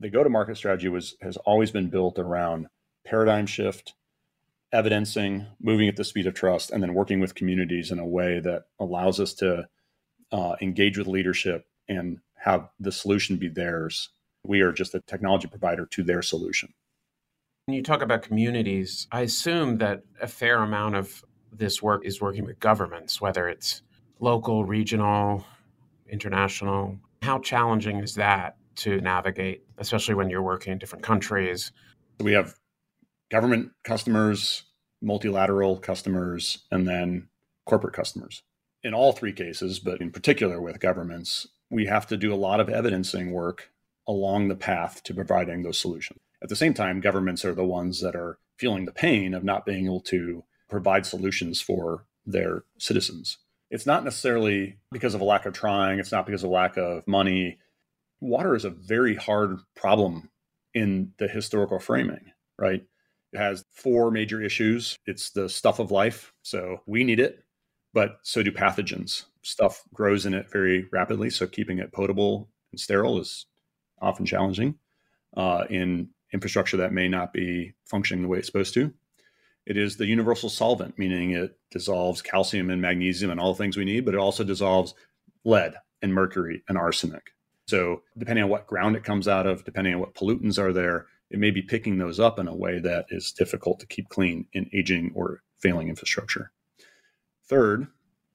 The 0.00 0.10
go 0.10 0.24
to 0.24 0.30
market 0.30 0.56
strategy 0.56 0.88
was 0.88 1.16
has 1.20 1.36
always 1.38 1.70
been 1.70 1.88
built 1.88 2.18
around 2.18 2.66
paradigm 3.04 3.46
shift, 3.46 3.94
evidencing, 4.72 5.46
moving 5.60 5.88
at 5.88 5.96
the 5.96 6.04
speed 6.04 6.26
of 6.26 6.34
trust, 6.34 6.70
and 6.70 6.82
then 6.82 6.94
working 6.94 7.20
with 7.20 7.34
communities 7.34 7.90
in 7.90 7.98
a 7.98 8.06
way 8.06 8.40
that 8.40 8.64
allows 8.80 9.20
us 9.20 9.34
to 9.34 9.68
uh, 10.32 10.56
engage 10.60 10.98
with 10.98 11.06
leadership 11.06 11.66
and 11.88 12.18
have 12.34 12.68
the 12.80 12.92
solution 12.92 13.36
be 13.36 13.48
theirs. 13.48 14.08
We 14.44 14.60
are 14.62 14.72
just 14.72 14.94
a 14.94 15.00
technology 15.00 15.46
provider 15.46 15.86
to 15.86 16.02
their 16.02 16.22
solution. 16.22 16.72
When 17.66 17.76
you 17.76 17.82
talk 17.82 18.02
about 18.02 18.22
communities, 18.22 19.06
I 19.12 19.20
assume 19.20 19.78
that 19.78 20.02
a 20.20 20.26
fair 20.26 20.62
amount 20.62 20.96
of 20.96 21.24
this 21.52 21.80
work 21.80 22.04
is 22.04 22.20
working 22.20 22.44
with 22.44 22.58
governments, 22.58 23.20
whether 23.20 23.48
it's 23.48 23.82
local, 24.18 24.64
regional, 24.64 25.44
international. 26.12 26.98
How 27.22 27.38
challenging 27.40 27.98
is 27.98 28.14
that 28.14 28.56
to 28.76 29.00
navigate, 29.00 29.64
especially 29.78 30.14
when 30.14 30.30
you're 30.30 30.42
working 30.42 30.72
in 30.72 30.78
different 30.78 31.04
countries? 31.04 31.72
We 32.20 32.32
have 32.32 32.54
government 33.30 33.72
customers, 33.82 34.64
multilateral 35.00 35.78
customers, 35.78 36.64
and 36.70 36.86
then 36.86 37.28
corporate 37.66 37.94
customers. 37.94 38.42
In 38.84 38.94
all 38.94 39.12
three 39.12 39.32
cases, 39.32 39.78
but 39.78 40.00
in 40.00 40.10
particular 40.10 40.60
with 40.60 40.80
governments, 40.80 41.46
we 41.70 41.86
have 41.86 42.06
to 42.08 42.16
do 42.16 42.32
a 42.32 42.36
lot 42.36 42.60
of 42.60 42.68
evidencing 42.68 43.32
work 43.32 43.70
along 44.06 44.48
the 44.48 44.56
path 44.56 45.02
to 45.04 45.14
providing 45.14 45.62
those 45.62 45.78
solutions. 45.78 46.20
At 46.42 46.48
the 46.48 46.56
same 46.56 46.74
time, 46.74 47.00
governments 47.00 47.44
are 47.44 47.54
the 47.54 47.64
ones 47.64 48.00
that 48.00 48.16
are 48.16 48.38
feeling 48.58 48.84
the 48.84 48.92
pain 48.92 49.32
of 49.32 49.44
not 49.44 49.64
being 49.64 49.86
able 49.86 50.00
to 50.00 50.44
provide 50.68 51.06
solutions 51.06 51.60
for 51.60 52.04
their 52.26 52.64
citizens. 52.78 53.38
It's 53.72 53.86
not 53.86 54.04
necessarily 54.04 54.76
because 54.92 55.14
of 55.14 55.22
a 55.22 55.24
lack 55.24 55.46
of 55.46 55.54
trying, 55.54 55.98
it's 55.98 56.12
not 56.12 56.26
because 56.26 56.44
of 56.44 56.50
lack 56.50 56.76
of 56.76 57.08
money. 57.08 57.58
Water 58.20 58.54
is 58.54 58.66
a 58.66 58.70
very 58.70 59.16
hard 59.16 59.58
problem 59.74 60.30
in 60.74 61.12
the 61.16 61.26
historical 61.26 61.78
framing, 61.78 62.32
right? 62.58 62.84
It 63.32 63.38
has 63.38 63.64
four 63.72 64.10
major 64.10 64.42
issues. 64.42 64.98
It's 65.06 65.30
the 65.30 65.48
stuff 65.48 65.78
of 65.78 65.90
life. 65.90 66.34
So 66.42 66.82
we 66.86 67.02
need 67.02 67.18
it, 67.18 67.42
but 67.94 68.18
so 68.22 68.42
do 68.42 68.52
pathogens. 68.52 69.24
Stuff 69.42 69.82
grows 69.94 70.26
in 70.26 70.34
it 70.34 70.50
very 70.50 70.86
rapidly. 70.92 71.30
So 71.30 71.46
keeping 71.46 71.78
it 71.78 71.92
potable 71.92 72.50
and 72.72 72.78
sterile 72.78 73.18
is 73.18 73.46
often 74.02 74.26
challenging 74.26 74.74
uh, 75.34 75.64
in 75.70 76.10
infrastructure 76.34 76.76
that 76.76 76.92
may 76.92 77.08
not 77.08 77.32
be 77.32 77.72
functioning 77.86 78.20
the 78.20 78.28
way 78.28 78.36
it's 78.36 78.48
supposed 78.48 78.74
to. 78.74 78.92
It 79.66 79.76
is 79.76 79.96
the 79.96 80.06
universal 80.06 80.48
solvent, 80.48 80.98
meaning 80.98 81.32
it 81.32 81.56
dissolves 81.70 82.20
calcium 82.20 82.70
and 82.70 82.82
magnesium 82.82 83.30
and 83.30 83.38
all 83.38 83.52
the 83.54 83.58
things 83.58 83.76
we 83.76 83.84
need, 83.84 84.04
but 84.04 84.14
it 84.14 84.20
also 84.20 84.44
dissolves 84.44 84.94
lead 85.44 85.74
and 86.02 86.12
mercury 86.12 86.62
and 86.68 86.76
arsenic. 86.76 87.30
So, 87.66 88.02
depending 88.18 88.44
on 88.44 88.50
what 88.50 88.66
ground 88.66 88.96
it 88.96 89.04
comes 89.04 89.28
out 89.28 89.46
of, 89.46 89.64
depending 89.64 89.94
on 89.94 90.00
what 90.00 90.14
pollutants 90.14 90.58
are 90.58 90.72
there, 90.72 91.06
it 91.30 91.38
may 91.38 91.50
be 91.50 91.62
picking 91.62 91.96
those 91.96 92.20
up 92.20 92.38
in 92.38 92.48
a 92.48 92.54
way 92.54 92.80
that 92.80 93.06
is 93.10 93.32
difficult 93.32 93.80
to 93.80 93.86
keep 93.86 94.08
clean 94.08 94.46
in 94.52 94.68
aging 94.72 95.12
or 95.14 95.42
failing 95.60 95.88
infrastructure. 95.88 96.50
Third, 97.48 97.86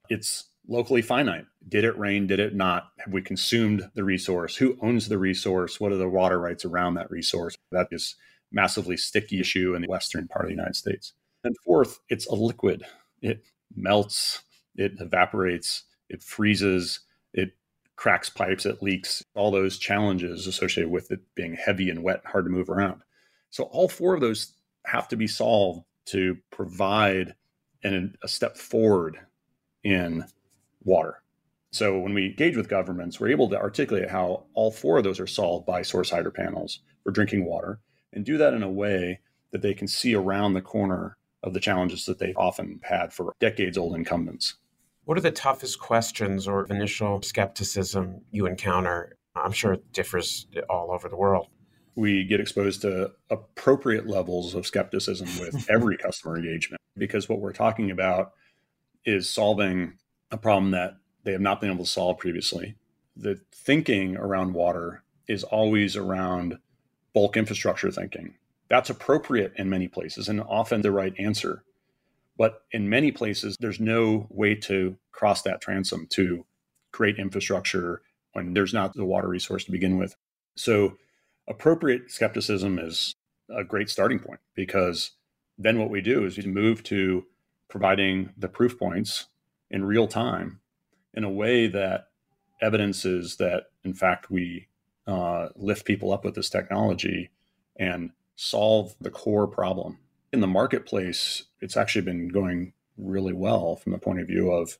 it's 0.09 0.45
locally 0.67 1.01
finite. 1.01 1.45
Did 1.67 1.83
it 1.83 1.97
rain? 1.97 2.25
Did 2.25 2.39
it 2.39 2.55
not? 2.55 2.91
Have 2.99 3.13
we 3.13 3.21
consumed 3.21 3.89
the 3.93 4.03
resource? 4.03 4.55
Who 4.55 4.77
owns 4.81 5.09
the 5.09 5.17
resource? 5.17 5.79
What 5.79 5.91
are 5.91 5.97
the 5.97 6.09
water 6.09 6.39
rights 6.39 6.65
around 6.65 6.95
that 6.95 7.11
resource? 7.11 7.57
That 7.71 7.87
is 7.91 8.15
massively 8.51 8.97
sticky 8.97 9.39
issue 9.39 9.75
in 9.75 9.81
the 9.81 9.89
western 9.89 10.27
part 10.27 10.45
of 10.45 10.49
the 10.49 10.55
United 10.55 10.75
States. 10.75 11.13
And 11.43 11.55
fourth, 11.63 11.99
it's 12.09 12.27
a 12.27 12.35
liquid. 12.35 12.83
It 13.21 13.43
melts, 13.75 14.43
it 14.75 14.93
evaporates, 14.99 15.83
it 16.09 16.21
freezes, 16.21 17.01
it 17.33 17.51
cracks 17.95 18.29
pipes, 18.29 18.65
it 18.65 18.81
leaks, 18.81 19.23
all 19.35 19.51
those 19.51 19.77
challenges 19.77 20.47
associated 20.47 20.91
with 20.91 21.11
it 21.11 21.19
being 21.35 21.55
heavy 21.55 21.89
and 21.89 22.03
wet, 22.03 22.21
hard 22.25 22.45
to 22.45 22.51
move 22.51 22.69
around. 22.69 23.01
So 23.49 23.63
all 23.65 23.87
four 23.89 24.13
of 24.13 24.21
those 24.21 24.53
have 24.85 25.07
to 25.09 25.17
be 25.17 25.27
solved 25.27 25.83
to 26.05 26.37
provide 26.51 27.35
an, 27.83 28.15
a 28.23 28.27
step 28.27 28.57
forward 28.57 29.19
in 29.83 30.25
water. 30.83 31.21
So 31.71 31.99
when 31.99 32.13
we 32.13 32.27
engage 32.27 32.55
with 32.55 32.69
governments, 32.69 33.19
we're 33.19 33.29
able 33.29 33.49
to 33.49 33.59
articulate 33.59 34.09
how 34.09 34.45
all 34.53 34.71
four 34.71 34.97
of 34.97 35.03
those 35.03 35.19
are 35.19 35.27
solved 35.27 35.65
by 35.65 35.81
source 35.81 36.09
hydro 36.09 36.31
panels 36.31 36.79
for 37.03 37.11
drinking 37.11 37.45
water 37.45 37.79
and 38.13 38.25
do 38.25 38.37
that 38.37 38.53
in 38.53 38.63
a 38.63 38.71
way 38.71 39.19
that 39.51 39.61
they 39.61 39.73
can 39.73 39.87
see 39.87 40.15
around 40.15 40.53
the 40.53 40.61
corner 40.61 41.17
of 41.47 41.53
the 41.53 41.59
challenges 41.59 42.05
that 42.05 42.19
they've 42.19 42.37
often 42.37 42.79
had 42.83 43.11
for 43.11 43.33
decades 43.39 43.77
old 43.77 43.95
incumbents. 43.95 44.55
What 45.05 45.17
are 45.17 45.21
the 45.21 45.31
toughest 45.31 45.79
questions 45.79 46.47
or 46.47 46.65
initial 46.69 47.21
skepticism 47.21 48.21
you 48.31 48.45
encounter? 48.45 49.17
I'm 49.35 49.53
sure 49.53 49.73
it 49.73 49.93
differs 49.93 50.47
all 50.69 50.91
over 50.91 51.07
the 51.07 51.15
world. 51.15 51.47
We 51.95 52.25
get 52.25 52.39
exposed 52.39 52.81
to 52.81 53.11
appropriate 53.29 54.05
levels 54.05 54.53
of 54.53 54.67
skepticism 54.67 55.27
with 55.39 55.69
every 55.69 55.97
customer 55.97 56.37
engagement 56.37 56.81
because 56.97 57.29
what 57.29 57.39
we're 57.39 57.53
talking 57.53 57.89
about 57.89 58.33
is 59.05 59.29
solving 59.29 59.93
a 60.31 60.37
problem 60.37 60.71
that 60.71 60.97
they 61.23 61.31
have 61.31 61.41
not 61.41 61.61
been 61.61 61.71
able 61.71 61.85
to 61.85 61.89
solve 61.89 62.17
previously. 62.17 62.75
The 63.15 63.39
thinking 63.51 64.17
around 64.17 64.53
water 64.53 65.03
is 65.27 65.43
always 65.43 65.95
around 65.95 66.59
bulk 67.13 67.37
infrastructure 67.37 67.91
thinking. 67.91 68.35
That's 68.69 68.89
appropriate 68.89 69.53
in 69.57 69.69
many 69.69 69.87
places 69.87 70.29
and 70.29 70.41
often 70.41 70.81
the 70.81 70.91
right 70.91 71.13
answer. 71.17 71.63
But 72.37 72.61
in 72.71 72.89
many 72.89 73.11
places, 73.11 73.55
there's 73.59 73.79
no 73.79 74.27
way 74.29 74.55
to 74.55 74.97
cross 75.11 75.41
that 75.43 75.61
transom 75.61 76.07
to 76.11 76.45
create 76.91 77.17
infrastructure 77.17 78.01
when 78.33 78.53
there's 78.53 78.73
not 78.73 78.93
the 78.93 79.05
water 79.05 79.27
resource 79.27 79.63
to 79.65 79.71
begin 79.71 79.97
with. 79.97 80.15
So 80.55 80.97
Appropriate 81.47 82.11
skepticism 82.11 82.77
is 82.77 83.15
a 83.49 83.63
great 83.63 83.89
starting 83.89 84.19
point 84.19 84.41
because 84.53 85.11
then 85.57 85.79
what 85.79 85.89
we 85.89 86.01
do 86.01 86.25
is 86.25 86.37
we 86.37 86.45
move 86.45 86.83
to 86.83 87.25
providing 87.69 88.31
the 88.37 88.49
proof 88.49 88.77
points 88.77 89.27
in 89.69 89.85
real 89.85 90.07
time 90.07 90.59
in 91.13 91.23
a 91.23 91.29
way 91.29 91.67
that 91.67 92.07
evidences 92.61 93.37
that, 93.37 93.67
in 93.85 93.93
fact, 93.93 94.29
we 94.29 94.67
uh, 95.07 95.47
lift 95.55 95.85
people 95.85 96.11
up 96.11 96.25
with 96.25 96.35
this 96.35 96.49
technology 96.49 97.29
and 97.77 98.11
solve 98.37 98.95
the 99.01 99.09
core 99.09 99.47
problem. 99.47 99.97
In 100.31 100.39
the 100.39 100.47
marketplace, 100.47 101.43
it's 101.59 101.75
actually 101.75 102.03
been 102.03 102.29
going 102.29 102.71
really 102.97 103.33
well 103.33 103.75
from 103.75 103.91
the 103.91 103.97
point 103.97 104.21
of 104.21 104.27
view 104.27 104.51
of 104.51 104.77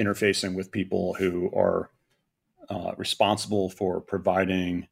interfacing 0.00 0.56
with 0.56 0.72
people 0.72 1.14
who 1.14 1.50
are 1.54 1.90
uh, 2.68 2.92
responsible 2.96 3.68
for 3.68 4.00
providing 4.00 4.88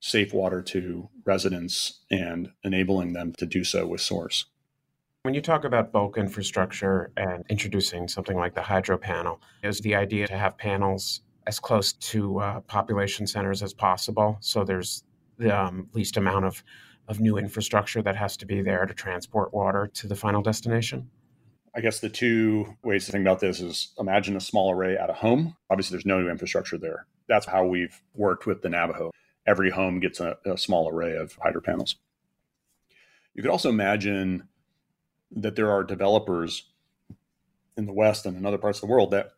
safe 0.00 0.34
water 0.34 0.60
to 0.60 1.08
residents 1.24 2.00
and 2.10 2.50
enabling 2.64 3.12
them 3.12 3.32
to 3.38 3.46
do 3.46 3.64
so 3.64 3.86
with 3.86 4.00
source. 4.00 4.46
When 5.22 5.34
you 5.34 5.40
talk 5.40 5.64
about 5.64 5.92
bulk 5.92 6.18
infrastructure 6.18 7.12
and 7.16 7.44
introducing 7.48 8.06
something 8.06 8.36
like 8.36 8.54
the 8.54 8.62
hydro 8.62 8.98
panel, 8.98 9.40
is 9.62 9.80
the 9.80 9.94
idea 9.94 10.26
to 10.26 10.36
have 10.36 10.58
panels 10.58 11.22
as 11.46 11.58
close 11.58 11.92
to 11.92 12.40
uh, 12.40 12.60
population 12.60 13.26
centers 13.26 13.62
as 13.62 13.72
possible 13.72 14.36
so 14.40 14.64
there's 14.64 15.04
the 15.38 15.56
um, 15.56 15.88
least 15.92 16.16
amount 16.16 16.44
of, 16.44 16.62
of 17.08 17.20
new 17.20 17.38
infrastructure 17.38 18.02
that 18.02 18.16
has 18.16 18.36
to 18.38 18.46
be 18.46 18.62
there 18.62 18.86
to 18.86 18.94
transport 18.94 19.54
water 19.54 19.90
to 19.94 20.06
the 20.06 20.16
final 20.16 20.42
destination? 20.42 21.10
I 21.74 21.80
guess 21.80 22.00
the 22.00 22.08
two 22.08 22.74
ways 22.82 23.06
to 23.06 23.12
think 23.12 23.22
about 23.22 23.40
this 23.40 23.60
is 23.60 23.92
imagine 23.98 24.36
a 24.36 24.40
small 24.40 24.72
array 24.72 24.96
at 24.96 25.10
a 25.10 25.12
home. 25.12 25.56
Obviously, 25.70 25.94
there's 25.94 26.06
no 26.06 26.20
new 26.20 26.30
infrastructure 26.30 26.78
there. 26.78 27.06
That's 27.28 27.46
how 27.46 27.66
we've 27.66 28.00
worked 28.14 28.46
with 28.46 28.62
the 28.62 28.70
Navajo. 28.70 29.10
Every 29.46 29.70
home 29.70 30.00
gets 30.00 30.18
a, 30.20 30.36
a 30.46 30.56
small 30.56 30.88
array 30.88 31.16
of 31.16 31.36
hydro 31.42 31.60
panels. 31.60 31.96
You 33.34 33.42
could 33.42 33.50
also 33.50 33.68
imagine 33.68 34.48
that 35.30 35.56
there 35.56 35.70
are 35.70 35.84
developers 35.84 36.70
in 37.76 37.84
the 37.84 37.92
West 37.92 38.24
and 38.24 38.36
in 38.36 38.46
other 38.46 38.58
parts 38.58 38.78
of 38.78 38.82
the 38.82 38.92
world 38.92 39.10
that 39.10 39.32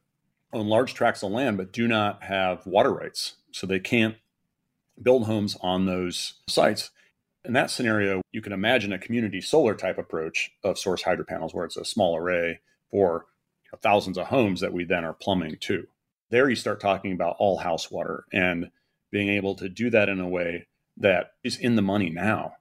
own 0.53 0.69
large 0.69 0.95
tracts 0.95 1.23
of 1.23 1.33
land 1.33 1.57
but 1.57 1.73
do 1.73 1.89
not 1.89 2.23
have 2.23 2.65
water 2.67 2.93
rights. 2.93 3.35
So 3.51 3.67
they 3.67 3.81
can't 3.81 4.17
build 5.03 5.27
homes 5.27 5.57
on 5.61 5.87
those 5.87 6.35
sites. 6.49 6.91
In 7.45 7.53
that 7.55 7.71
scenario, 7.71 8.21
you 8.33 8.43
can 8.43 8.53
imagine 8.53 8.93
a 8.93 8.99
community 8.99 9.41
solar 9.41 9.75
type 9.75 9.99
approach 9.99 10.51
of 10.63 10.79
source 10.79 11.03
hydro 11.03 11.25
panels 11.25 11.55
where 11.55 11.65
it's 11.65 11.77
a 11.77 11.85
small 11.85 12.17
array 12.17 12.61
for 12.91 13.27
you 13.65 13.71
know, 13.73 13.79
thousands 13.81 14.19
of 14.19 14.27
homes 14.27 14.61
that 14.61 14.73
we 14.73 14.85
then 14.85 15.05
are 15.05 15.15
plumbing 15.15 15.57
to. 15.61 15.87
There 16.31 16.51
you 16.51 16.57
start 16.57 16.81
talking 16.81 17.13
about 17.13 17.37
all 17.39 17.59
house 17.59 17.91
water 17.91 18.25
and 18.33 18.71
being 19.11 19.29
able 19.29 19.55
to 19.57 19.69
do 19.69 19.89
that 19.91 20.09
in 20.09 20.21
a 20.21 20.29
way 20.29 20.67
that 20.99 21.33
is 21.43 21.57
in 21.57 21.77
the 21.77 21.83
money 21.83 22.11
now. 22.11 22.55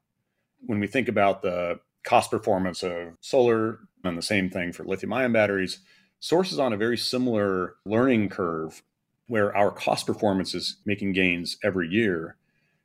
When 0.62 0.80
we 0.80 0.88
think 0.88 1.08
about 1.08 1.42
the 1.42 1.80
cost 2.08 2.32
performance 2.32 2.84
of 2.84 3.18
solar 3.20 3.80
and 4.06 4.18
the 4.18 4.22
same 4.22 4.50
thing 4.50 4.72
for 4.72 4.86
lithium 4.86 5.12
ion 5.12 5.34
batteries. 5.34 5.80
Source 6.22 6.54
is 6.54 6.60
on 6.60 6.72
a 6.72 6.78
very 6.78 6.98
similar 6.98 7.76
learning 7.86 8.30
curve 8.30 8.82
where 9.28 9.56
our 9.56 9.72
cost 9.72 10.08
performance 10.08 10.56
is 10.56 10.78
making 10.86 11.12
gains 11.12 11.58
every 11.64 11.90
year, 11.90 12.38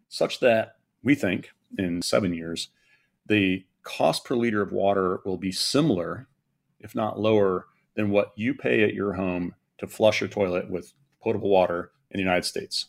such 0.09 0.41
that 0.41 0.75
we 1.05 1.15
think 1.15 1.53
in 1.79 2.03
seven 2.03 2.35
years, 2.35 2.69
the 3.27 3.65
cost 3.83 4.25
per 4.25 4.35
liter 4.35 4.63
of 4.63 4.73
water 4.73 5.21
will 5.25 5.37
be 5.37 5.53
similar, 5.53 6.27
if 6.81 6.95
not 6.95 7.21
lower, 7.21 7.67
than 7.95 8.11
what 8.11 8.33
you 8.37 8.55
pay 8.55 8.83
at 8.83 8.95
your 8.95 9.15
home 9.15 9.55
to 9.79 9.87
flush 9.87 10.21
your 10.21 10.29
toilet 10.29 10.71
with 10.71 10.93
potable 11.23 11.51
water 11.51 11.91
in 12.11 12.19
the 12.19 12.25
United 12.25 12.45
States. 12.45 12.87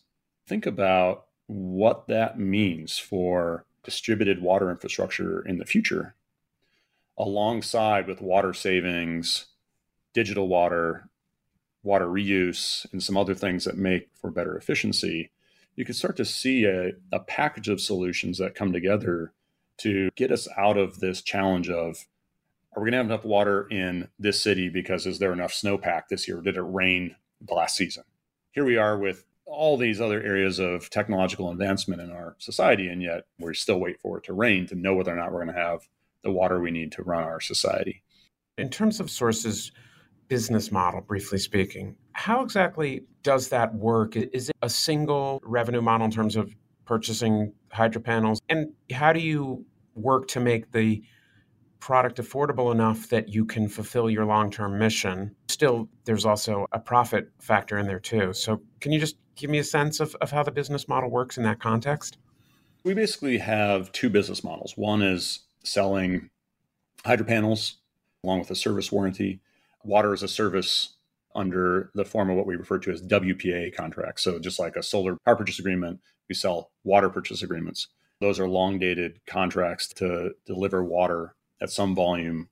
Think 0.48 0.66
about 0.66 1.26
what 1.48 2.08
that 2.08 2.40
means 2.40 2.98
for 2.98 3.66
distributed 3.84 4.42
water 4.42 4.70
infrastructure 4.70 5.42
in 5.46 5.58
the 5.58 5.66
future 5.66 6.16
alongside 7.18 8.08
with 8.08 8.22
water 8.22 8.54
savings, 8.54 9.48
digital 10.14 10.48
water, 10.48 11.10
water 11.84 12.08
reuse, 12.08 12.92
and 12.92 13.04
some 13.04 13.18
other 13.18 13.36
things 13.36 13.66
that 13.66 13.78
make 13.78 14.10
for 14.16 14.32
better 14.32 14.58
efficiency, 14.58 15.32
you 15.76 15.86
can 15.86 15.94
start 15.94 16.18
to 16.18 16.26
see 16.26 16.66
a, 16.66 16.92
a 17.12 17.20
package 17.20 17.70
of 17.70 17.82
solutions 17.82 18.38
that 18.38 18.56
come 18.56 18.72
together 18.72 19.34
to 19.78 20.10
get 20.16 20.32
us 20.32 20.48
out 20.58 20.78
of 20.78 21.00
this 21.00 21.22
challenge 21.22 21.70
of 21.70 22.06
are 22.76 22.82
we 22.82 22.90
going 22.90 22.94
to 22.94 22.98
have 22.98 23.06
enough 23.06 23.26
water 23.26 23.68
in 23.70 24.08
this 24.18 24.42
city 24.42 24.70
because 24.70 25.06
is 25.06 25.20
there 25.20 25.34
enough 25.34 25.54
snowpack 25.54 26.04
this 26.10 26.28
year? 26.28 26.42
Did 26.42 26.58
it 26.58 26.62
rain 26.62 27.16
the 27.42 27.54
last 27.54 27.76
season? 27.76 28.04
Here 28.52 28.66
we 28.66 28.78
are 28.78 28.98
with 28.98 29.26
all 29.46 29.78
these 29.78 30.02
other 30.02 30.22
areas 30.22 30.58
of 30.58 30.90
technological 30.90 31.52
advancement 31.52 32.02
in 32.02 32.10
our 32.10 32.36
society, 32.40 32.88
and 32.88 33.02
yet 33.02 33.26
we 33.40 33.54
still 33.54 33.80
wait 33.80 34.00
for 34.02 34.18
it 34.18 34.24
to 34.26 34.34
rain 34.34 34.66
to 34.68 34.76
know 34.76 34.96
whether 34.96 35.14
or 35.14 35.16
not 35.16 35.32
we're 35.32 35.44
going 35.44 35.56
to 35.56 35.62
have 35.62 35.88
the 36.24 36.32
water 36.32 36.60
we 36.60 36.72
need 36.72 36.92
to 36.94 37.04
run 37.04 37.24
our 37.24 37.40
society. 37.40 38.02
In 38.58 38.70
terms 38.70 39.00
of 39.00 39.12
sources 39.12 39.72
business 40.28 40.72
model, 40.72 41.02
briefly 41.02 41.38
speaking, 41.38 41.96
how 42.14 42.42
exactly 42.42 43.04
does 43.24 43.50
that 43.50 43.74
work? 43.76 44.16
Is 44.16 44.50
it 44.50 44.56
a 44.62 44.70
single 44.70 45.42
revenue 45.44 45.82
model 45.82 46.06
in 46.06 46.12
terms 46.12 46.36
of 46.36 46.56
purchasing 46.86 47.54
hydro 47.72 48.02
panels? 48.02 48.42
And 48.50 48.74
how 48.92 49.14
do 49.14 49.20
you 49.20 49.66
work 49.96 50.28
to 50.30 50.40
make 50.40 50.72
the 50.72 51.04
product 51.80 52.18
affordable 52.18 52.72
enough 52.72 53.10
that 53.10 53.30
you 53.30 53.46
can 53.46 53.68
fulfill 53.68 54.10
your 54.10 54.26
long 54.26 54.52
term 54.52 54.78
mission? 54.78 55.36
Still, 55.48 55.90
there's 56.06 56.26
also 56.26 56.68
a 56.72 56.80
profit 56.80 57.30
factor 57.40 57.78
in 57.78 57.88
there 57.88 58.00
too. 58.00 58.34
So, 58.34 58.62
can 58.80 58.92
you 58.92 59.00
just 59.00 59.18
give 59.36 59.50
me 59.50 59.58
a 59.58 59.64
sense 59.64 60.00
of, 60.00 60.16
of 60.22 60.32
how 60.32 60.44
the 60.44 60.52
business 60.52 60.88
model 60.88 61.10
works 61.10 61.38
in 61.38 61.44
that 61.44 61.60
context? 61.60 62.18
We 62.84 62.94
basically 62.94 63.38
have 63.38 63.92
two 63.92 64.10
business 64.10 64.44
models. 64.44 64.74
One 64.76 65.02
is 65.02 65.40
selling 65.64 66.30
hydro 67.06 67.26
panels 67.26 67.78
along 68.24 68.40
with 68.40 68.52
a 68.52 68.56
service 68.56 68.92
warranty, 68.92 69.42
water 69.84 70.14
as 70.14 70.24
a 70.24 70.28
service 70.28 70.96
under 71.36 71.92
the 71.96 72.06
form 72.06 72.30
of 72.30 72.38
what 72.38 72.46
we 72.46 72.56
refer 72.56 72.78
to 72.80 72.92
as 72.92 73.02
WPA 73.02 73.76
contracts. 73.76 74.24
So 74.24 74.40
just 74.40 74.60
like 74.60 74.76
a 74.76 74.84
solar 74.84 75.18
power 75.26 75.36
purchase 75.36 75.60
agreement, 75.60 76.00
we 76.30 76.36
sell 76.36 76.72
water 76.84 77.10
purchase 77.10 77.42
agreements. 77.42 77.88
Those 78.20 78.40
are 78.40 78.48
long 78.48 78.80
dated 78.80 79.20
contracts 79.26 79.88
to 79.96 80.32
deliver 80.46 80.84
water 80.84 81.36
at 81.62 81.70
some 81.70 81.96
volume 81.96 82.50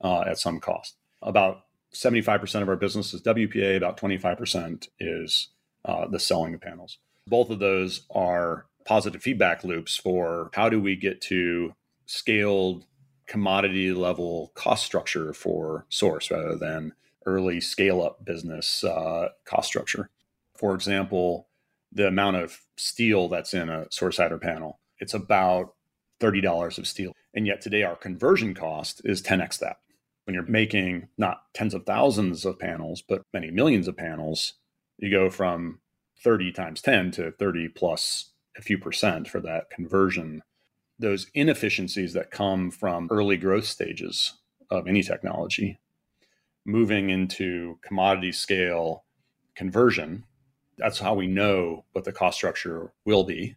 uh, 0.00 0.24
at 0.26 0.38
some 0.38 0.60
cost. 0.60 0.96
About 1.22 1.64
75% 1.94 2.62
of 2.62 2.68
our 2.68 2.76
business 2.76 3.14
is 3.14 3.22
WPA, 3.22 3.76
about 3.76 3.98
25% 3.98 4.88
is 4.98 5.48
uh, 5.84 6.06
the 6.06 6.20
selling 6.20 6.54
of 6.54 6.60
panels. 6.60 6.98
Both 7.26 7.50
of 7.50 7.58
those 7.58 8.02
are 8.10 8.66
positive 8.84 9.22
feedback 9.22 9.64
loops 9.64 9.96
for 9.96 10.50
how 10.52 10.68
do 10.68 10.80
we 10.80 10.96
get 10.96 11.20
to 11.22 11.72
scaled 12.06 12.84
commodity 13.26 13.92
level 13.92 14.52
cost 14.54 14.84
structure 14.84 15.32
for 15.32 15.86
source 15.88 16.30
rather 16.30 16.56
than 16.56 16.92
early 17.26 17.60
scale 17.60 18.02
up 18.02 18.24
business 18.24 18.84
uh, 18.84 19.28
cost 19.44 19.68
structure. 19.68 20.10
For 20.56 20.74
example, 20.74 21.48
the 21.92 22.06
amount 22.06 22.36
of 22.36 22.60
steel 22.76 23.28
that's 23.28 23.54
in 23.54 23.68
a 23.68 23.86
source 23.90 24.16
hydro 24.16 24.38
panel, 24.38 24.80
it's 24.98 25.14
about 25.14 25.74
$30 26.20 26.78
of 26.78 26.86
steel. 26.86 27.12
And 27.34 27.46
yet 27.46 27.60
today 27.60 27.82
our 27.82 27.96
conversion 27.96 28.54
cost 28.54 29.02
is 29.04 29.22
10x 29.22 29.58
that. 29.58 29.76
When 30.24 30.34
you're 30.34 30.46
making 30.46 31.08
not 31.18 31.42
tens 31.52 31.74
of 31.74 31.84
thousands 31.84 32.44
of 32.44 32.58
panels, 32.58 33.02
but 33.06 33.22
many 33.32 33.50
millions 33.50 33.88
of 33.88 33.96
panels, 33.96 34.54
you 34.98 35.10
go 35.10 35.28
from 35.28 35.80
30 36.22 36.52
times 36.52 36.80
10 36.80 37.10
to 37.12 37.32
30 37.32 37.68
plus 37.68 38.32
a 38.56 38.62
few 38.62 38.78
percent 38.78 39.28
for 39.28 39.40
that 39.40 39.68
conversion 39.70 40.42
those 40.98 41.26
inefficiencies 41.34 42.12
that 42.12 42.30
come 42.30 42.70
from 42.70 43.08
early 43.10 43.36
growth 43.36 43.66
stages 43.66 44.34
of 44.70 44.86
any 44.86 45.02
technology 45.02 45.78
moving 46.64 47.10
into 47.10 47.78
commodity 47.82 48.32
scale 48.32 49.04
conversion. 49.54 50.24
That's 50.78 50.98
how 50.98 51.14
we 51.14 51.26
know 51.26 51.84
what 51.92 52.04
the 52.04 52.12
cost 52.12 52.36
structure 52.36 52.92
will 53.04 53.24
be. 53.24 53.56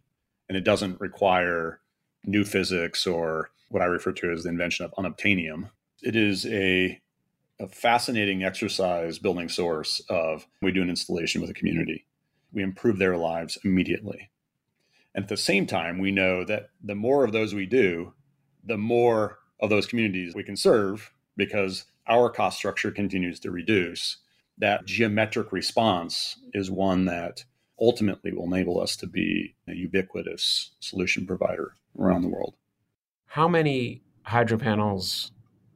And 0.49 0.57
it 0.57 0.63
doesn't 0.63 0.99
require 0.99 1.81
new 2.25 2.43
physics 2.43 3.07
or 3.07 3.49
what 3.69 3.81
i 3.81 3.85
refer 3.85 4.11
to 4.11 4.31
as 4.31 4.43
the 4.43 4.49
invention 4.49 4.85
of 4.85 4.93
unobtainium. 4.93 5.69
It 6.01 6.15
is 6.15 6.45
a, 6.45 7.01
a 7.59 7.67
fascinating 7.67 8.43
exercise 8.43 9.19
building 9.19 9.49
source 9.49 10.01
of 10.09 10.47
we 10.61 10.71
do 10.71 10.81
an 10.81 10.89
installation 10.89 11.41
with 11.41 11.49
a 11.49 11.53
community. 11.53 12.05
We 12.53 12.63
improve 12.63 12.97
their 12.97 13.17
lives 13.17 13.57
immediately. 13.63 14.29
And 15.15 15.23
at 15.23 15.29
the 15.29 15.37
same 15.37 15.65
time, 15.65 15.97
we 15.97 16.11
know 16.11 16.45
that 16.45 16.69
the 16.83 16.95
more 16.95 17.23
of 17.23 17.31
those 17.31 17.53
we 17.53 17.65
do, 17.65 18.13
the 18.63 18.77
more 18.77 19.39
of 19.59 19.69
those 19.69 19.87
communities 19.87 20.35
we 20.35 20.43
can 20.43 20.55
serve 20.55 21.11
because 21.35 21.85
our 22.07 22.29
cost 22.29 22.57
structure 22.57 22.91
continues 22.91 23.39
to 23.41 23.51
reduce. 23.51 24.17
That 24.57 24.85
geometric 24.85 25.51
response 25.51 26.39
is 26.53 26.71
one 26.71 27.05
that 27.05 27.45
ultimately 27.79 28.31
will 28.33 28.45
enable 28.45 28.79
us 28.81 28.95
to 28.97 29.07
be 29.07 29.55
a 29.67 29.73
ubiquitous 29.73 30.71
solution 30.79 31.27
provider 31.27 31.73
around 31.99 32.23
the 32.23 32.29
world. 32.29 32.55
How 33.27 33.47
many 33.47 34.01
hydro 34.23 34.57
panels 34.57 35.31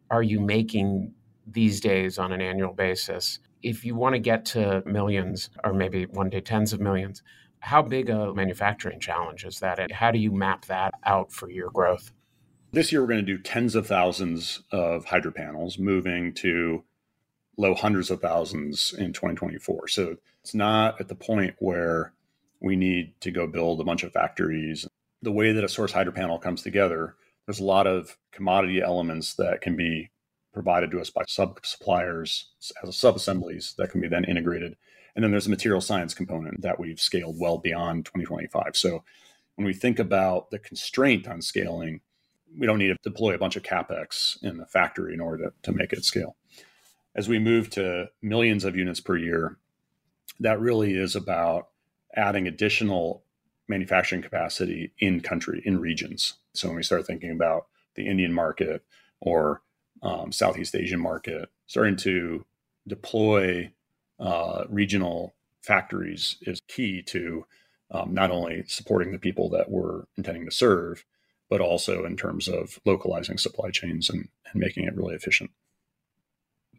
are 0.10 0.24
you 0.24 0.39
making 0.39 1.13
these 1.46 1.80
days 1.80 2.17
on 2.17 2.32
an 2.32 2.41
annual 2.41 2.74
basis? 2.74 3.39
If 3.62 3.86
you 3.86 3.96
want 3.96 4.15
to 4.15 4.20
get 4.20 4.46
to 4.46 4.82
millions 4.86 5.50
or 5.63 5.74
maybe 5.74 6.06
one 6.06 6.30
day 6.30 6.41
tens 6.41 6.74
of 6.74 6.80
millions, 6.82 7.22
How 7.63 7.84
big 7.84 8.10
a 8.10 8.34
manufacturing 8.34 9.00
challenge 9.00 9.46
is 9.46 9.60
that? 9.60 9.80
And 9.80 9.91
how 9.91 10.10
do 10.12 10.17
you 10.17 10.32
map 10.32 10.65
that 10.65 10.94
out 11.06 11.32
for 11.32 11.50
your 11.50 11.70
growth? 11.70 12.12
This 12.74 12.90
year, 12.92 13.02
we're 13.02 13.08
going 13.08 13.26
to 13.26 13.38
do 13.38 13.38
tens 13.38 13.76
of 13.76 13.86
thousands 13.86 14.62
of 14.72 15.04
hydro 15.04 15.32
panels, 15.32 15.78
moving 15.78 16.34
to 16.36 16.84
low 17.58 17.76
hundreds 17.76 18.10
of 18.10 18.22
thousands 18.22 18.94
in 18.94 19.12
2024. 19.12 19.90
So 19.90 20.16
it's 20.42 20.56
not 20.56 21.00
at 21.02 21.10
the 21.10 21.16
point 21.16 21.56
where 21.60 22.14
we 22.62 22.78
need 22.78 23.20
to 23.22 23.32
go 23.32 23.46
build 23.46 23.82
a 23.82 23.84
bunch 23.84 24.04
of 24.04 24.14
factories. 24.14 24.88
The 25.22 25.34
way 25.34 25.52
that 25.52 25.66
a 25.66 25.70
source 25.70 25.92
hydro 25.92 26.14
panel 26.14 26.40
comes 26.40 26.62
together, 26.62 27.16
there's 27.46 27.60
a 27.60 27.66
lot 27.66 27.88
of 27.88 28.18
commodity 28.32 28.82
elements 28.82 29.34
that 29.34 29.60
can 29.60 29.76
be 29.76 30.10
provided 30.54 30.92
to 30.92 31.02
us 31.02 31.10
by 31.10 31.24
sub 31.28 31.60
suppliers 31.66 32.52
as 32.82 32.96
sub 32.96 33.18
assemblies 33.18 33.76
that 33.80 33.92
can 33.92 34.00
be 34.00 34.08
then 34.08 34.24
integrated. 34.24 34.78
And 35.14 35.24
then 35.24 35.32
there's 35.32 35.48
a 35.48 35.52
material 35.52 35.82
science 35.82 36.14
component 36.14 36.62
that 36.62 36.80
we've 36.80 37.02
scaled 37.02 37.38
well 37.38 37.58
beyond 37.58 38.06
2025. 38.06 38.78
So 38.78 39.04
when 39.56 39.68
we 39.68 39.74
think 39.74 40.00
about 40.00 40.52
the 40.52 40.60
constraint 40.60 41.28
on 41.28 41.42
scaling, 41.42 42.00
we 42.58 42.68
don't 42.68 42.80
need 42.80 42.88
to 42.88 42.98
deploy 43.04 43.34
a 43.34 43.38
bunch 43.38 43.56
of 43.56 43.64
capex 43.64 44.42
in 44.44 44.58
the 44.58 44.66
factory 44.66 45.14
in 45.14 45.22
order 45.22 45.46
to, 45.46 45.54
to 45.64 45.72
make 45.72 45.94
it 45.94 46.06
scale. 46.06 46.36
As 47.16 47.28
we 47.28 47.40
move 47.40 47.70
to 47.72 48.10
millions 48.22 48.64
of 48.64 48.76
units 48.76 49.00
per 49.00 49.18
year, 49.18 49.58
that 50.40 50.60
really 50.60 50.96
is 50.96 51.16
about 51.16 51.70
adding 52.16 52.48
additional 52.48 53.24
manufacturing 53.68 54.22
capacity 54.22 54.92
in 55.00 55.22
country, 55.22 55.62
in 55.66 55.80
regions. 55.80 56.36
So 56.54 56.68
when 56.68 56.78
we 56.78 56.84
start 56.84 57.06
thinking 57.06 57.32
about 57.32 57.68
the 57.96 58.08
Indian 58.08 58.34
market 58.34 58.84
or 59.20 59.62
um, 60.02 60.32
Southeast 60.32 60.76
Asian 60.76 61.00
market, 61.00 61.50
starting 61.68 61.96
to 61.98 62.46
deploy 62.88 63.72
uh, 64.20 64.64
regional 64.70 65.34
factories 65.62 66.38
is 66.42 66.62
key 66.68 67.02
to 67.04 67.46
um, 67.92 68.14
not 68.14 68.32
only 68.32 68.64
supporting 68.68 69.12
the 69.12 69.20
people 69.20 69.50
that 69.50 69.70
we're 69.70 70.04
intending 70.18 70.46
to 70.46 70.52
serve, 70.52 71.06
but 71.52 71.60
also 71.60 72.06
in 72.06 72.16
terms 72.16 72.48
of 72.48 72.80
localizing 72.86 73.38
supply 73.38 73.70
chains 73.70 74.10
and, 74.10 74.30
and 74.52 74.56
making 74.56 74.86
it 74.86 74.96
really 74.96 75.14
efficient. 75.14 75.52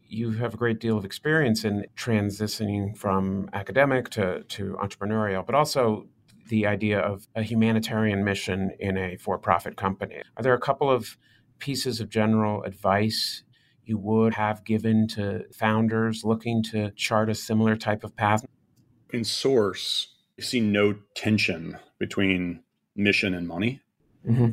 You 0.08 0.32
have 0.32 0.54
a 0.54 0.56
great 0.56 0.80
deal 0.80 0.96
of 0.96 1.04
experience 1.04 1.62
in 1.62 1.84
transitioning 1.94 2.96
from 2.96 3.50
academic 3.52 4.08
to, 4.10 4.44
to 4.44 4.78
entrepreneurial, 4.82 5.44
but 5.44 5.54
also 5.54 6.08
the 6.48 6.66
idea 6.66 6.98
of 6.98 7.28
a 7.36 7.42
humanitarian 7.42 8.24
mission 8.24 8.72
in 8.80 8.96
a 8.96 9.16
for 9.18 9.38
profit 9.38 9.76
company. 9.76 10.22
Are 10.38 10.42
there 10.42 10.54
a 10.54 10.60
couple 10.60 10.90
of 10.90 11.18
pieces 11.58 12.00
of 12.00 12.08
general 12.08 12.62
advice 12.62 13.44
you 13.84 13.98
would 13.98 14.32
have 14.34 14.64
given 14.64 15.06
to 15.08 15.44
founders 15.52 16.24
looking 16.24 16.62
to 16.62 16.92
chart 16.92 17.28
a 17.28 17.34
similar 17.34 17.76
type 17.76 18.04
of 18.04 18.16
path? 18.16 18.46
In 19.12 19.24
Source, 19.24 20.14
you 20.38 20.44
see 20.44 20.60
no 20.60 20.94
tension 21.14 21.76
between 21.98 22.62
mission 22.96 23.34
and 23.34 23.46
money 23.46 23.82
mm-hmm. 24.26 24.50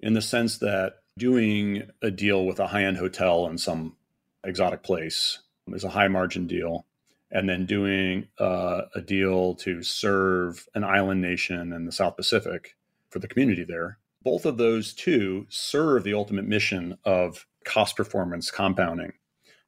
in 0.00 0.12
the 0.14 0.22
sense 0.22 0.58
that 0.58 0.94
doing 1.18 1.82
a 2.02 2.10
deal 2.10 2.44
with 2.46 2.58
a 2.58 2.68
high 2.68 2.84
end 2.84 2.96
hotel 2.96 3.46
in 3.46 3.58
some 3.58 3.96
exotic 4.44 4.82
place 4.82 5.40
is 5.68 5.84
a 5.84 5.90
high 5.90 6.08
margin 6.08 6.46
deal. 6.46 6.86
And 7.34 7.48
then 7.48 7.64
doing 7.64 8.28
uh, 8.38 8.82
a 8.94 9.00
deal 9.00 9.54
to 9.54 9.82
serve 9.82 10.68
an 10.74 10.84
island 10.84 11.22
nation 11.22 11.72
in 11.72 11.86
the 11.86 11.92
South 11.92 12.16
Pacific 12.16 12.76
for 13.08 13.20
the 13.20 13.28
community 13.28 13.64
there 13.64 13.98
both 14.24 14.46
of 14.46 14.56
those 14.56 14.92
two 14.92 15.46
serve 15.48 16.04
the 16.04 16.14
ultimate 16.14 16.46
mission 16.46 16.96
of 17.04 17.46
cost 17.64 17.96
performance 17.96 18.50
compounding, 18.50 19.12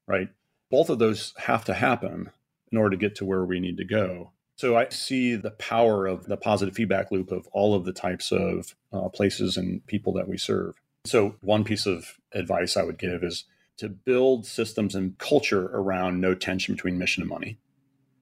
right? 0.07 0.29
Both 0.71 0.91
of 0.91 0.99
those 0.99 1.35
have 1.39 1.65
to 1.67 1.75
happen 1.75 2.31
in 2.71 2.79
order 2.79 2.91
to 2.91 3.01
get 3.01 3.17
to 3.17 3.25
where 3.25 3.45
we 3.45 3.61
need 3.61 3.77
to 3.79 3.85
go. 3.85 4.33
So 4.57 4.77
I 4.77 4.89
see 4.89 5.35
the 5.35 5.51
power 5.51 6.07
of 6.07 6.27
the 6.27 6.37
positive 6.37 6.75
feedback 6.75 7.11
loop 7.11 7.33
of 7.33 7.49
all 7.49 7.75
of 7.75 7.85
the 7.85 7.93
types 7.93 8.31
of 8.31 8.75
uh, 8.93 9.09
places 9.09 9.57
and 9.57 9.85
people 9.87 10.13
that 10.15 10.29
we 10.29 10.39
serve. 10.39 10.81
So 11.05 11.37
one 11.41 11.65
piece 11.65 11.87
of 11.87 12.19
advice 12.33 12.77
I 12.77 12.85
would 12.85 12.99
give 12.99 13.25
is 13.25 13.45
to 13.79 13.89
build 13.89 14.47
systems 14.47 14.95
and 14.95 15.19
culture 15.19 15.67
around 15.67 16.21
no 16.21 16.35
tension 16.35 16.75
between 16.75 16.99
mission 16.99 17.23
and 17.23 17.31
money. 17.31 17.59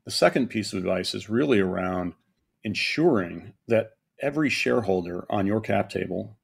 The 0.05 0.11
second 0.11 0.49
piece 0.49 0.73
of 0.73 0.79
advice 0.79 1.15
is 1.15 1.29
really 1.29 1.61
around 1.61 2.15
ensuring 2.65 3.53
that 3.69 3.93
every 4.21 4.49
shareholder 4.49 5.27
on 5.29 5.47
your 5.47 5.61
cap 5.61 5.91
table 5.91 6.37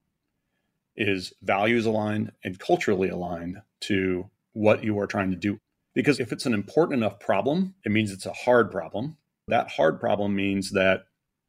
is 0.97 1.33
values 1.43 1.87
aligned 1.87 2.33
and 2.45 2.59
culturally 2.59 3.09
aligned 3.09 3.63
to 3.81 4.29
what 4.53 4.85
you 4.85 4.99
are 4.99 5.07
trying 5.07 5.31
to 5.31 5.37
do. 5.37 5.59
Because 5.95 6.21
if 6.21 6.33
it's 6.33 6.47
an 6.47 6.55
important 6.55 6.99
enough 6.99 7.19
problem, 7.19 7.75
it 7.85 7.93
means 7.93 8.13
it's 8.13 8.27
a 8.27 8.33
hard 8.33 8.71
problem. 8.71 9.17
That 9.49 9.71
hard 9.71 9.99
problem 10.01 10.37
means 10.37 10.71
that 10.73 11.05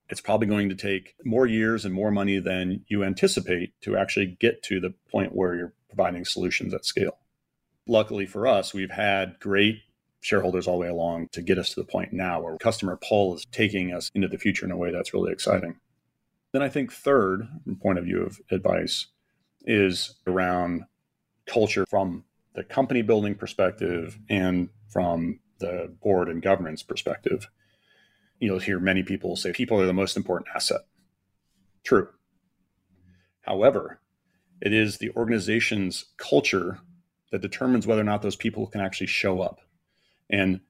it's 0.09 0.21
probably 0.21 0.47
going 0.47 0.69
to 0.69 0.75
take 0.75 1.15
more 1.23 1.45
years 1.45 1.85
and 1.85 1.93
more 1.93 2.11
money 2.11 2.39
than 2.39 2.83
you 2.87 3.03
anticipate 3.03 3.73
to 3.81 3.95
actually 3.95 4.37
get 4.39 4.63
to 4.63 4.79
the 4.79 4.93
point 5.11 5.35
where 5.35 5.55
you're 5.55 5.73
providing 5.87 6.25
solutions 6.25 6.73
at 6.73 6.85
scale. 6.85 7.17
Luckily 7.87 8.25
for 8.25 8.47
us, 8.47 8.73
we've 8.73 8.91
had 8.91 9.39
great 9.39 9.81
shareholders 10.21 10.67
all 10.67 10.75
the 10.75 10.81
way 10.81 10.87
along 10.87 11.29
to 11.31 11.41
get 11.41 11.57
us 11.57 11.69
to 11.69 11.79
the 11.79 11.85
point 11.85 12.11
now 12.11 12.41
where 12.41 12.57
customer 12.57 12.97
pull 13.07 13.35
is 13.35 13.45
taking 13.51 13.93
us 13.93 14.11
into 14.13 14.27
the 14.27 14.37
future 14.37 14.65
in 14.65 14.71
a 14.71 14.77
way 14.77 14.91
that's 14.91 15.13
really 15.13 15.31
exciting. 15.31 15.75
Then 16.51 16.61
I 16.61 16.69
think 16.69 16.91
third 16.91 17.47
point 17.81 17.99
of 17.99 18.05
view 18.05 18.23
of 18.23 18.39
advice 18.51 19.07
is 19.65 20.15
around 20.25 20.83
culture 21.45 21.85
from 21.89 22.23
the 22.55 22.63
company 22.63 23.01
building 23.01 23.35
perspective 23.35 24.19
and 24.29 24.69
from 24.89 25.39
the 25.59 25.93
board 26.01 26.29
and 26.29 26.41
governance 26.41 26.83
perspective. 26.83 27.47
You'll 28.39 28.59
hear 28.59 28.79
many 28.79 29.03
people 29.03 29.35
say 29.35 29.51
people 29.51 29.79
are 29.79 29.85
the 29.85 29.93
most 29.93 30.15
important 30.15 30.49
asset. 30.55 30.81
True. 31.83 32.09
However, 33.41 33.99
it 34.61 34.73
is 34.73 34.97
the 34.97 35.11
organization's 35.11 36.05
culture 36.17 36.79
that 37.31 37.41
determines 37.41 37.85
whether 37.85 38.01
or 38.01 38.05
not 38.05 38.21
those 38.21 38.35
people 38.35 38.67
can 38.67 38.81
actually 38.81 39.07
show 39.07 39.41
up. 39.41 39.59
And 40.29 40.61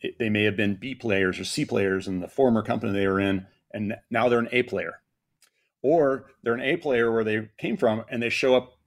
it, 0.00 0.18
they 0.18 0.28
may 0.28 0.44
have 0.44 0.56
been 0.56 0.76
B 0.76 0.94
players 0.94 1.38
or 1.38 1.44
C 1.44 1.64
players 1.64 2.06
in 2.06 2.20
the 2.20 2.28
former 2.28 2.62
company 2.62 2.92
they 2.92 3.06
were 3.06 3.20
in, 3.20 3.46
and 3.72 3.96
now 4.10 4.28
they're 4.28 4.38
an 4.38 4.48
A 4.52 4.62
player 4.62 5.00
or 5.82 6.26
they're 6.42 6.54
an 6.54 6.60
A 6.60 6.76
player 6.76 7.12
where 7.12 7.24
they 7.24 7.48
came 7.58 7.76
from 7.76 8.04
and 8.10 8.22
they 8.22 8.30
show 8.30 8.56
up 8.56 8.78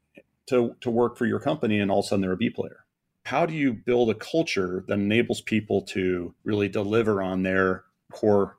to, 0.48 0.76
to 0.82 0.90
work 0.90 1.18
for 1.18 1.26
your 1.26 1.40
company 1.40 1.80
and 1.80 1.90
all 1.90 2.00
of 2.00 2.06
a 2.06 2.08
sudden 2.08 2.22
they're 2.22 2.32
a 2.34 2.38
B 2.38 2.50
player. 2.50 2.86
How 3.26 3.46
do 3.46 3.54
you 3.54 3.74
build 3.74 4.10
a 4.10 4.16
culture 4.16 4.84
that 4.88 4.96
enables 4.96 5.42
people 5.42 5.84
to 5.84 6.34
really 6.44 6.68
deliver 6.68 7.22
on 7.22 7.44
their 7.44 7.84
core 8.12 8.58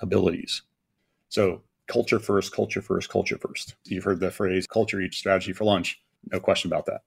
abilities? 0.00 0.62
So, 1.28 1.62
culture 1.86 2.18
first, 2.18 2.54
culture 2.54 2.82
first, 2.82 3.08
culture 3.08 3.38
first. 3.38 3.74
You've 3.84 4.04
heard 4.04 4.20
the 4.20 4.30
phrase 4.30 4.66
culture 4.66 5.00
eats 5.00 5.16
strategy 5.16 5.52
for 5.52 5.64
lunch. 5.64 6.00
No 6.30 6.40
question 6.40 6.70
about 6.70 6.86
that. 6.86 7.02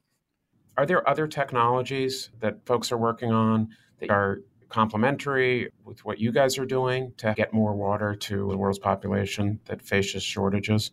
Are 0.76 0.86
there 0.86 1.08
other 1.08 1.26
technologies 1.26 2.30
that 2.40 2.64
folks 2.66 2.92
are 2.92 2.98
working 2.98 3.32
on 3.32 3.68
that 4.00 4.10
are 4.10 4.40
complementary 4.68 5.70
with 5.84 6.04
what 6.04 6.18
you 6.18 6.32
guys 6.32 6.58
are 6.58 6.66
doing 6.66 7.12
to 7.18 7.32
get 7.36 7.52
more 7.52 7.74
water 7.74 8.14
to 8.14 8.48
the 8.50 8.56
world's 8.56 8.78
population 8.78 9.60
that 9.66 9.80
faces 9.80 10.22
shortages? 10.22 10.90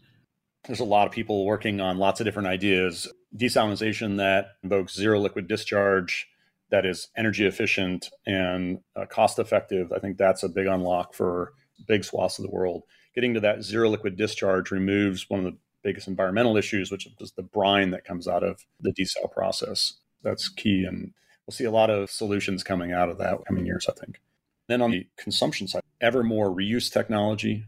There's 0.65 0.79
a 0.79 0.85
lot 0.85 1.07
of 1.07 1.13
people 1.13 1.45
working 1.45 1.81
on 1.81 1.97
lots 1.97 2.21
of 2.21 2.25
different 2.25 2.47
ideas. 2.47 3.11
Desalination 3.35 4.17
that 4.17 4.51
invokes 4.63 4.95
zero 4.95 5.19
liquid 5.19 5.47
discharge, 5.47 6.29
that 6.73 6.87
is 6.87 7.09
energy 7.15 7.45
efficient 7.45 8.09
and 8.25 8.79
uh, 8.95 9.05
cost 9.05 9.37
effective. 9.37 9.91
I 9.91 9.99
think 9.99 10.17
that's 10.17 10.41
a 10.41 10.49
big 10.49 10.65
unlock 10.65 11.13
for 11.13 11.53
big 11.87 12.03
swaths 12.03 12.39
of 12.39 12.45
the 12.45 12.49
world. 12.49 12.81
Getting 13.13 13.35
to 13.35 13.39
that 13.41 13.61
zero 13.61 13.89
liquid 13.89 14.17
discharge 14.17 14.71
removes 14.71 15.29
one 15.29 15.37
of 15.37 15.45
the 15.45 15.55
biggest 15.83 16.07
environmental 16.07 16.57
issues, 16.57 16.89
which 16.89 17.07
is 17.19 17.31
the 17.33 17.43
brine 17.43 17.91
that 17.91 18.05
comes 18.05 18.27
out 18.27 18.43
of 18.43 18.65
the 18.79 18.91
desal 18.91 19.31
process. 19.31 19.99
That's 20.23 20.49
key. 20.49 20.83
And 20.83 21.13
we'll 21.45 21.53
see 21.53 21.65
a 21.65 21.69
lot 21.69 21.91
of 21.91 22.09
solutions 22.09 22.63
coming 22.63 22.91
out 22.91 23.09
of 23.09 23.19
that 23.19 23.45
coming 23.47 23.67
years, 23.67 23.87
I 23.87 23.93
think. 23.93 24.19
Then 24.67 24.81
on 24.81 24.89
the 24.89 25.05
consumption 25.15 25.67
side, 25.67 25.83
ever 26.01 26.23
more 26.23 26.49
reuse 26.49 26.91
technology, 26.91 27.65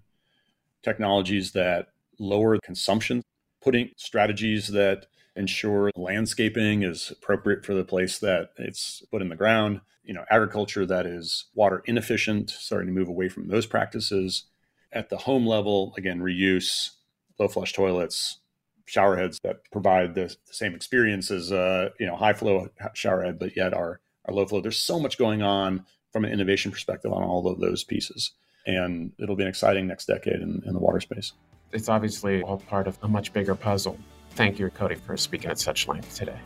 technologies 0.81 1.51
that 1.51 1.89
lower 2.17 2.57
consumption, 2.57 3.21
putting 3.61 3.91
strategies 3.97 4.69
that 4.69 5.05
ensure 5.35 5.91
landscaping 5.95 6.83
is 6.83 7.11
appropriate 7.11 7.65
for 7.65 7.73
the 7.73 7.83
place 7.83 8.19
that 8.19 8.51
it's 8.57 9.03
put 9.11 9.21
in 9.21 9.29
the 9.29 9.35
ground, 9.35 9.81
you 10.03 10.13
know, 10.13 10.25
agriculture 10.29 10.85
that 10.85 11.05
is 11.05 11.45
water 11.53 11.83
inefficient, 11.85 12.49
starting 12.49 12.87
to 12.87 12.93
move 12.93 13.07
away 13.07 13.29
from 13.29 13.47
those 13.47 13.65
practices. 13.65 14.45
At 14.91 15.09
the 15.09 15.17
home 15.17 15.45
level, 15.45 15.93
again, 15.97 16.21
reuse, 16.21 16.91
low 17.37 17.47
flush 17.47 17.73
toilets, 17.73 18.39
showerheads 18.87 19.41
that 19.41 19.69
provide 19.71 20.15
the, 20.15 20.35
the 20.47 20.53
same 20.53 20.75
experience 20.75 21.31
as 21.31 21.51
uh, 21.51 21.89
you 21.99 22.05
know 22.05 22.15
high 22.15 22.33
flow 22.33 22.69
showerhead, 22.95 23.39
but 23.39 23.55
yet 23.55 23.73
are 23.73 23.99
are 24.25 24.33
low 24.33 24.45
flow. 24.45 24.61
There's 24.61 24.77
so 24.77 24.99
much 24.99 25.17
going 25.17 25.41
on 25.41 25.85
from 26.11 26.25
an 26.25 26.31
innovation 26.31 26.71
perspective 26.71 27.11
on 27.11 27.23
all 27.23 27.47
of 27.47 27.59
those 27.59 27.83
pieces, 27.83 28.31
and 28.65 29.11
it'll 29.19 29.35
be 29.35 29.43
an 29.43 29.49
exciting 29.49 29.87
next 29.87 30.05
decade 30.05 30.41
in, 30.41 30.63
in 30.65 30.73
the 30.73 30.79
water 30.79 31.01
space. 31.01 31.33
It's 31.71 31.89
obviously 31.89 32.41
all 32.41 32.57
part 32.57 32.87
of 32.87 32.97
a 33.01 33.07
much 33.07 33.33
bigger 33.33 33.55
puzzle. 33.55 33.97
Thank 34.35 34.59
you, 34.59 34.69
Cody, 34.69 34.95
for 34.95 35.15
speaking 35.15 35.49
at 35.49 35.57
such 35.57 35.87
length 35.87 36.15
today. 36.15 36.37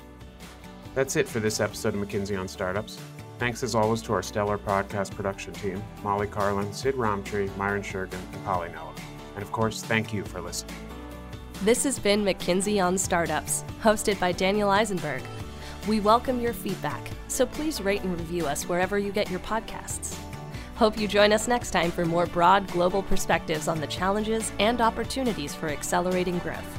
That's 0.94 1.16
it 1.16 1.28
for 1.28 1.40
this 1.40 1.60
episode 1.60 1.96
of 1.96 2.00
McKinsey 2.00 2.40
on 2.40 2.48
Startups. 2.48 3.00
Thanks 3.40 3.64
as 3.64 3.74
always 3.74 4.02
to 4.04 4.14
our 4.14 4.22
stellar 4.22 4.58
podcast 4.58 5.16
production 5.16 5.54
team 5.54 5.82
Molly 6.04 6.28
Carlin, 6.28 6.72
Sid 6.72 6.96
Ramtri, 6.96 7.56
Myron 7.58 7.82
Shergan, 7.82 8.20
and 8.34 8.46
Polly 8.46 8.70
Noah. 8.70 8.94
And 9.34 9.42
of 9.42 9.52
course, 9.52 9.82
thank 9.82 10.14
you 10.14 10.24
for 10.24 10.40
listening. 10.40 10.76
This 11.64 11.84
has 11.84 11.98
been 11.98 12.24
McKinsey 12.24 12.84
on 12.84 12.98
Startups, 12.98 13.64
hosted 13.82 14.20
by 14.20 14.34
Daniel 14.34 14.70
Eisenberg. 14.70 15.24
We 15.88 16.00
welcome 16.00 16.40
your 16.40 16.54
feedback, 16.54 17.10
so 17.28 17.46
please 17.46 17.82
rate 17.82 18.04
and 18.04 18.18
review 18.20 18.46
us 18.46 18.70
wherever 18.70 19.00
you 19.00 19.12
get 19.12 19.32
your 19.32 19.40
podcasts. 19.40 20.16
Hope 20.76 20.98
you 20.98 21.08
join 21.08 21.34
us 21.34 21.48
next 21.48 21.72
time 21.72 21.92
for 21.92 22.06
more 22.06 22.28
broad 22.28 22.68
global 22.72 23.02
perspectives 23.02 23.68
on 23.68 23.82
the 23.82 23.88
challenges 23.88 24.52
and 24.60 24.80
opportunities 24.80 25.56
for 25.56 25.70
accelerating 25.70 26.38
growth. 26.40 26.79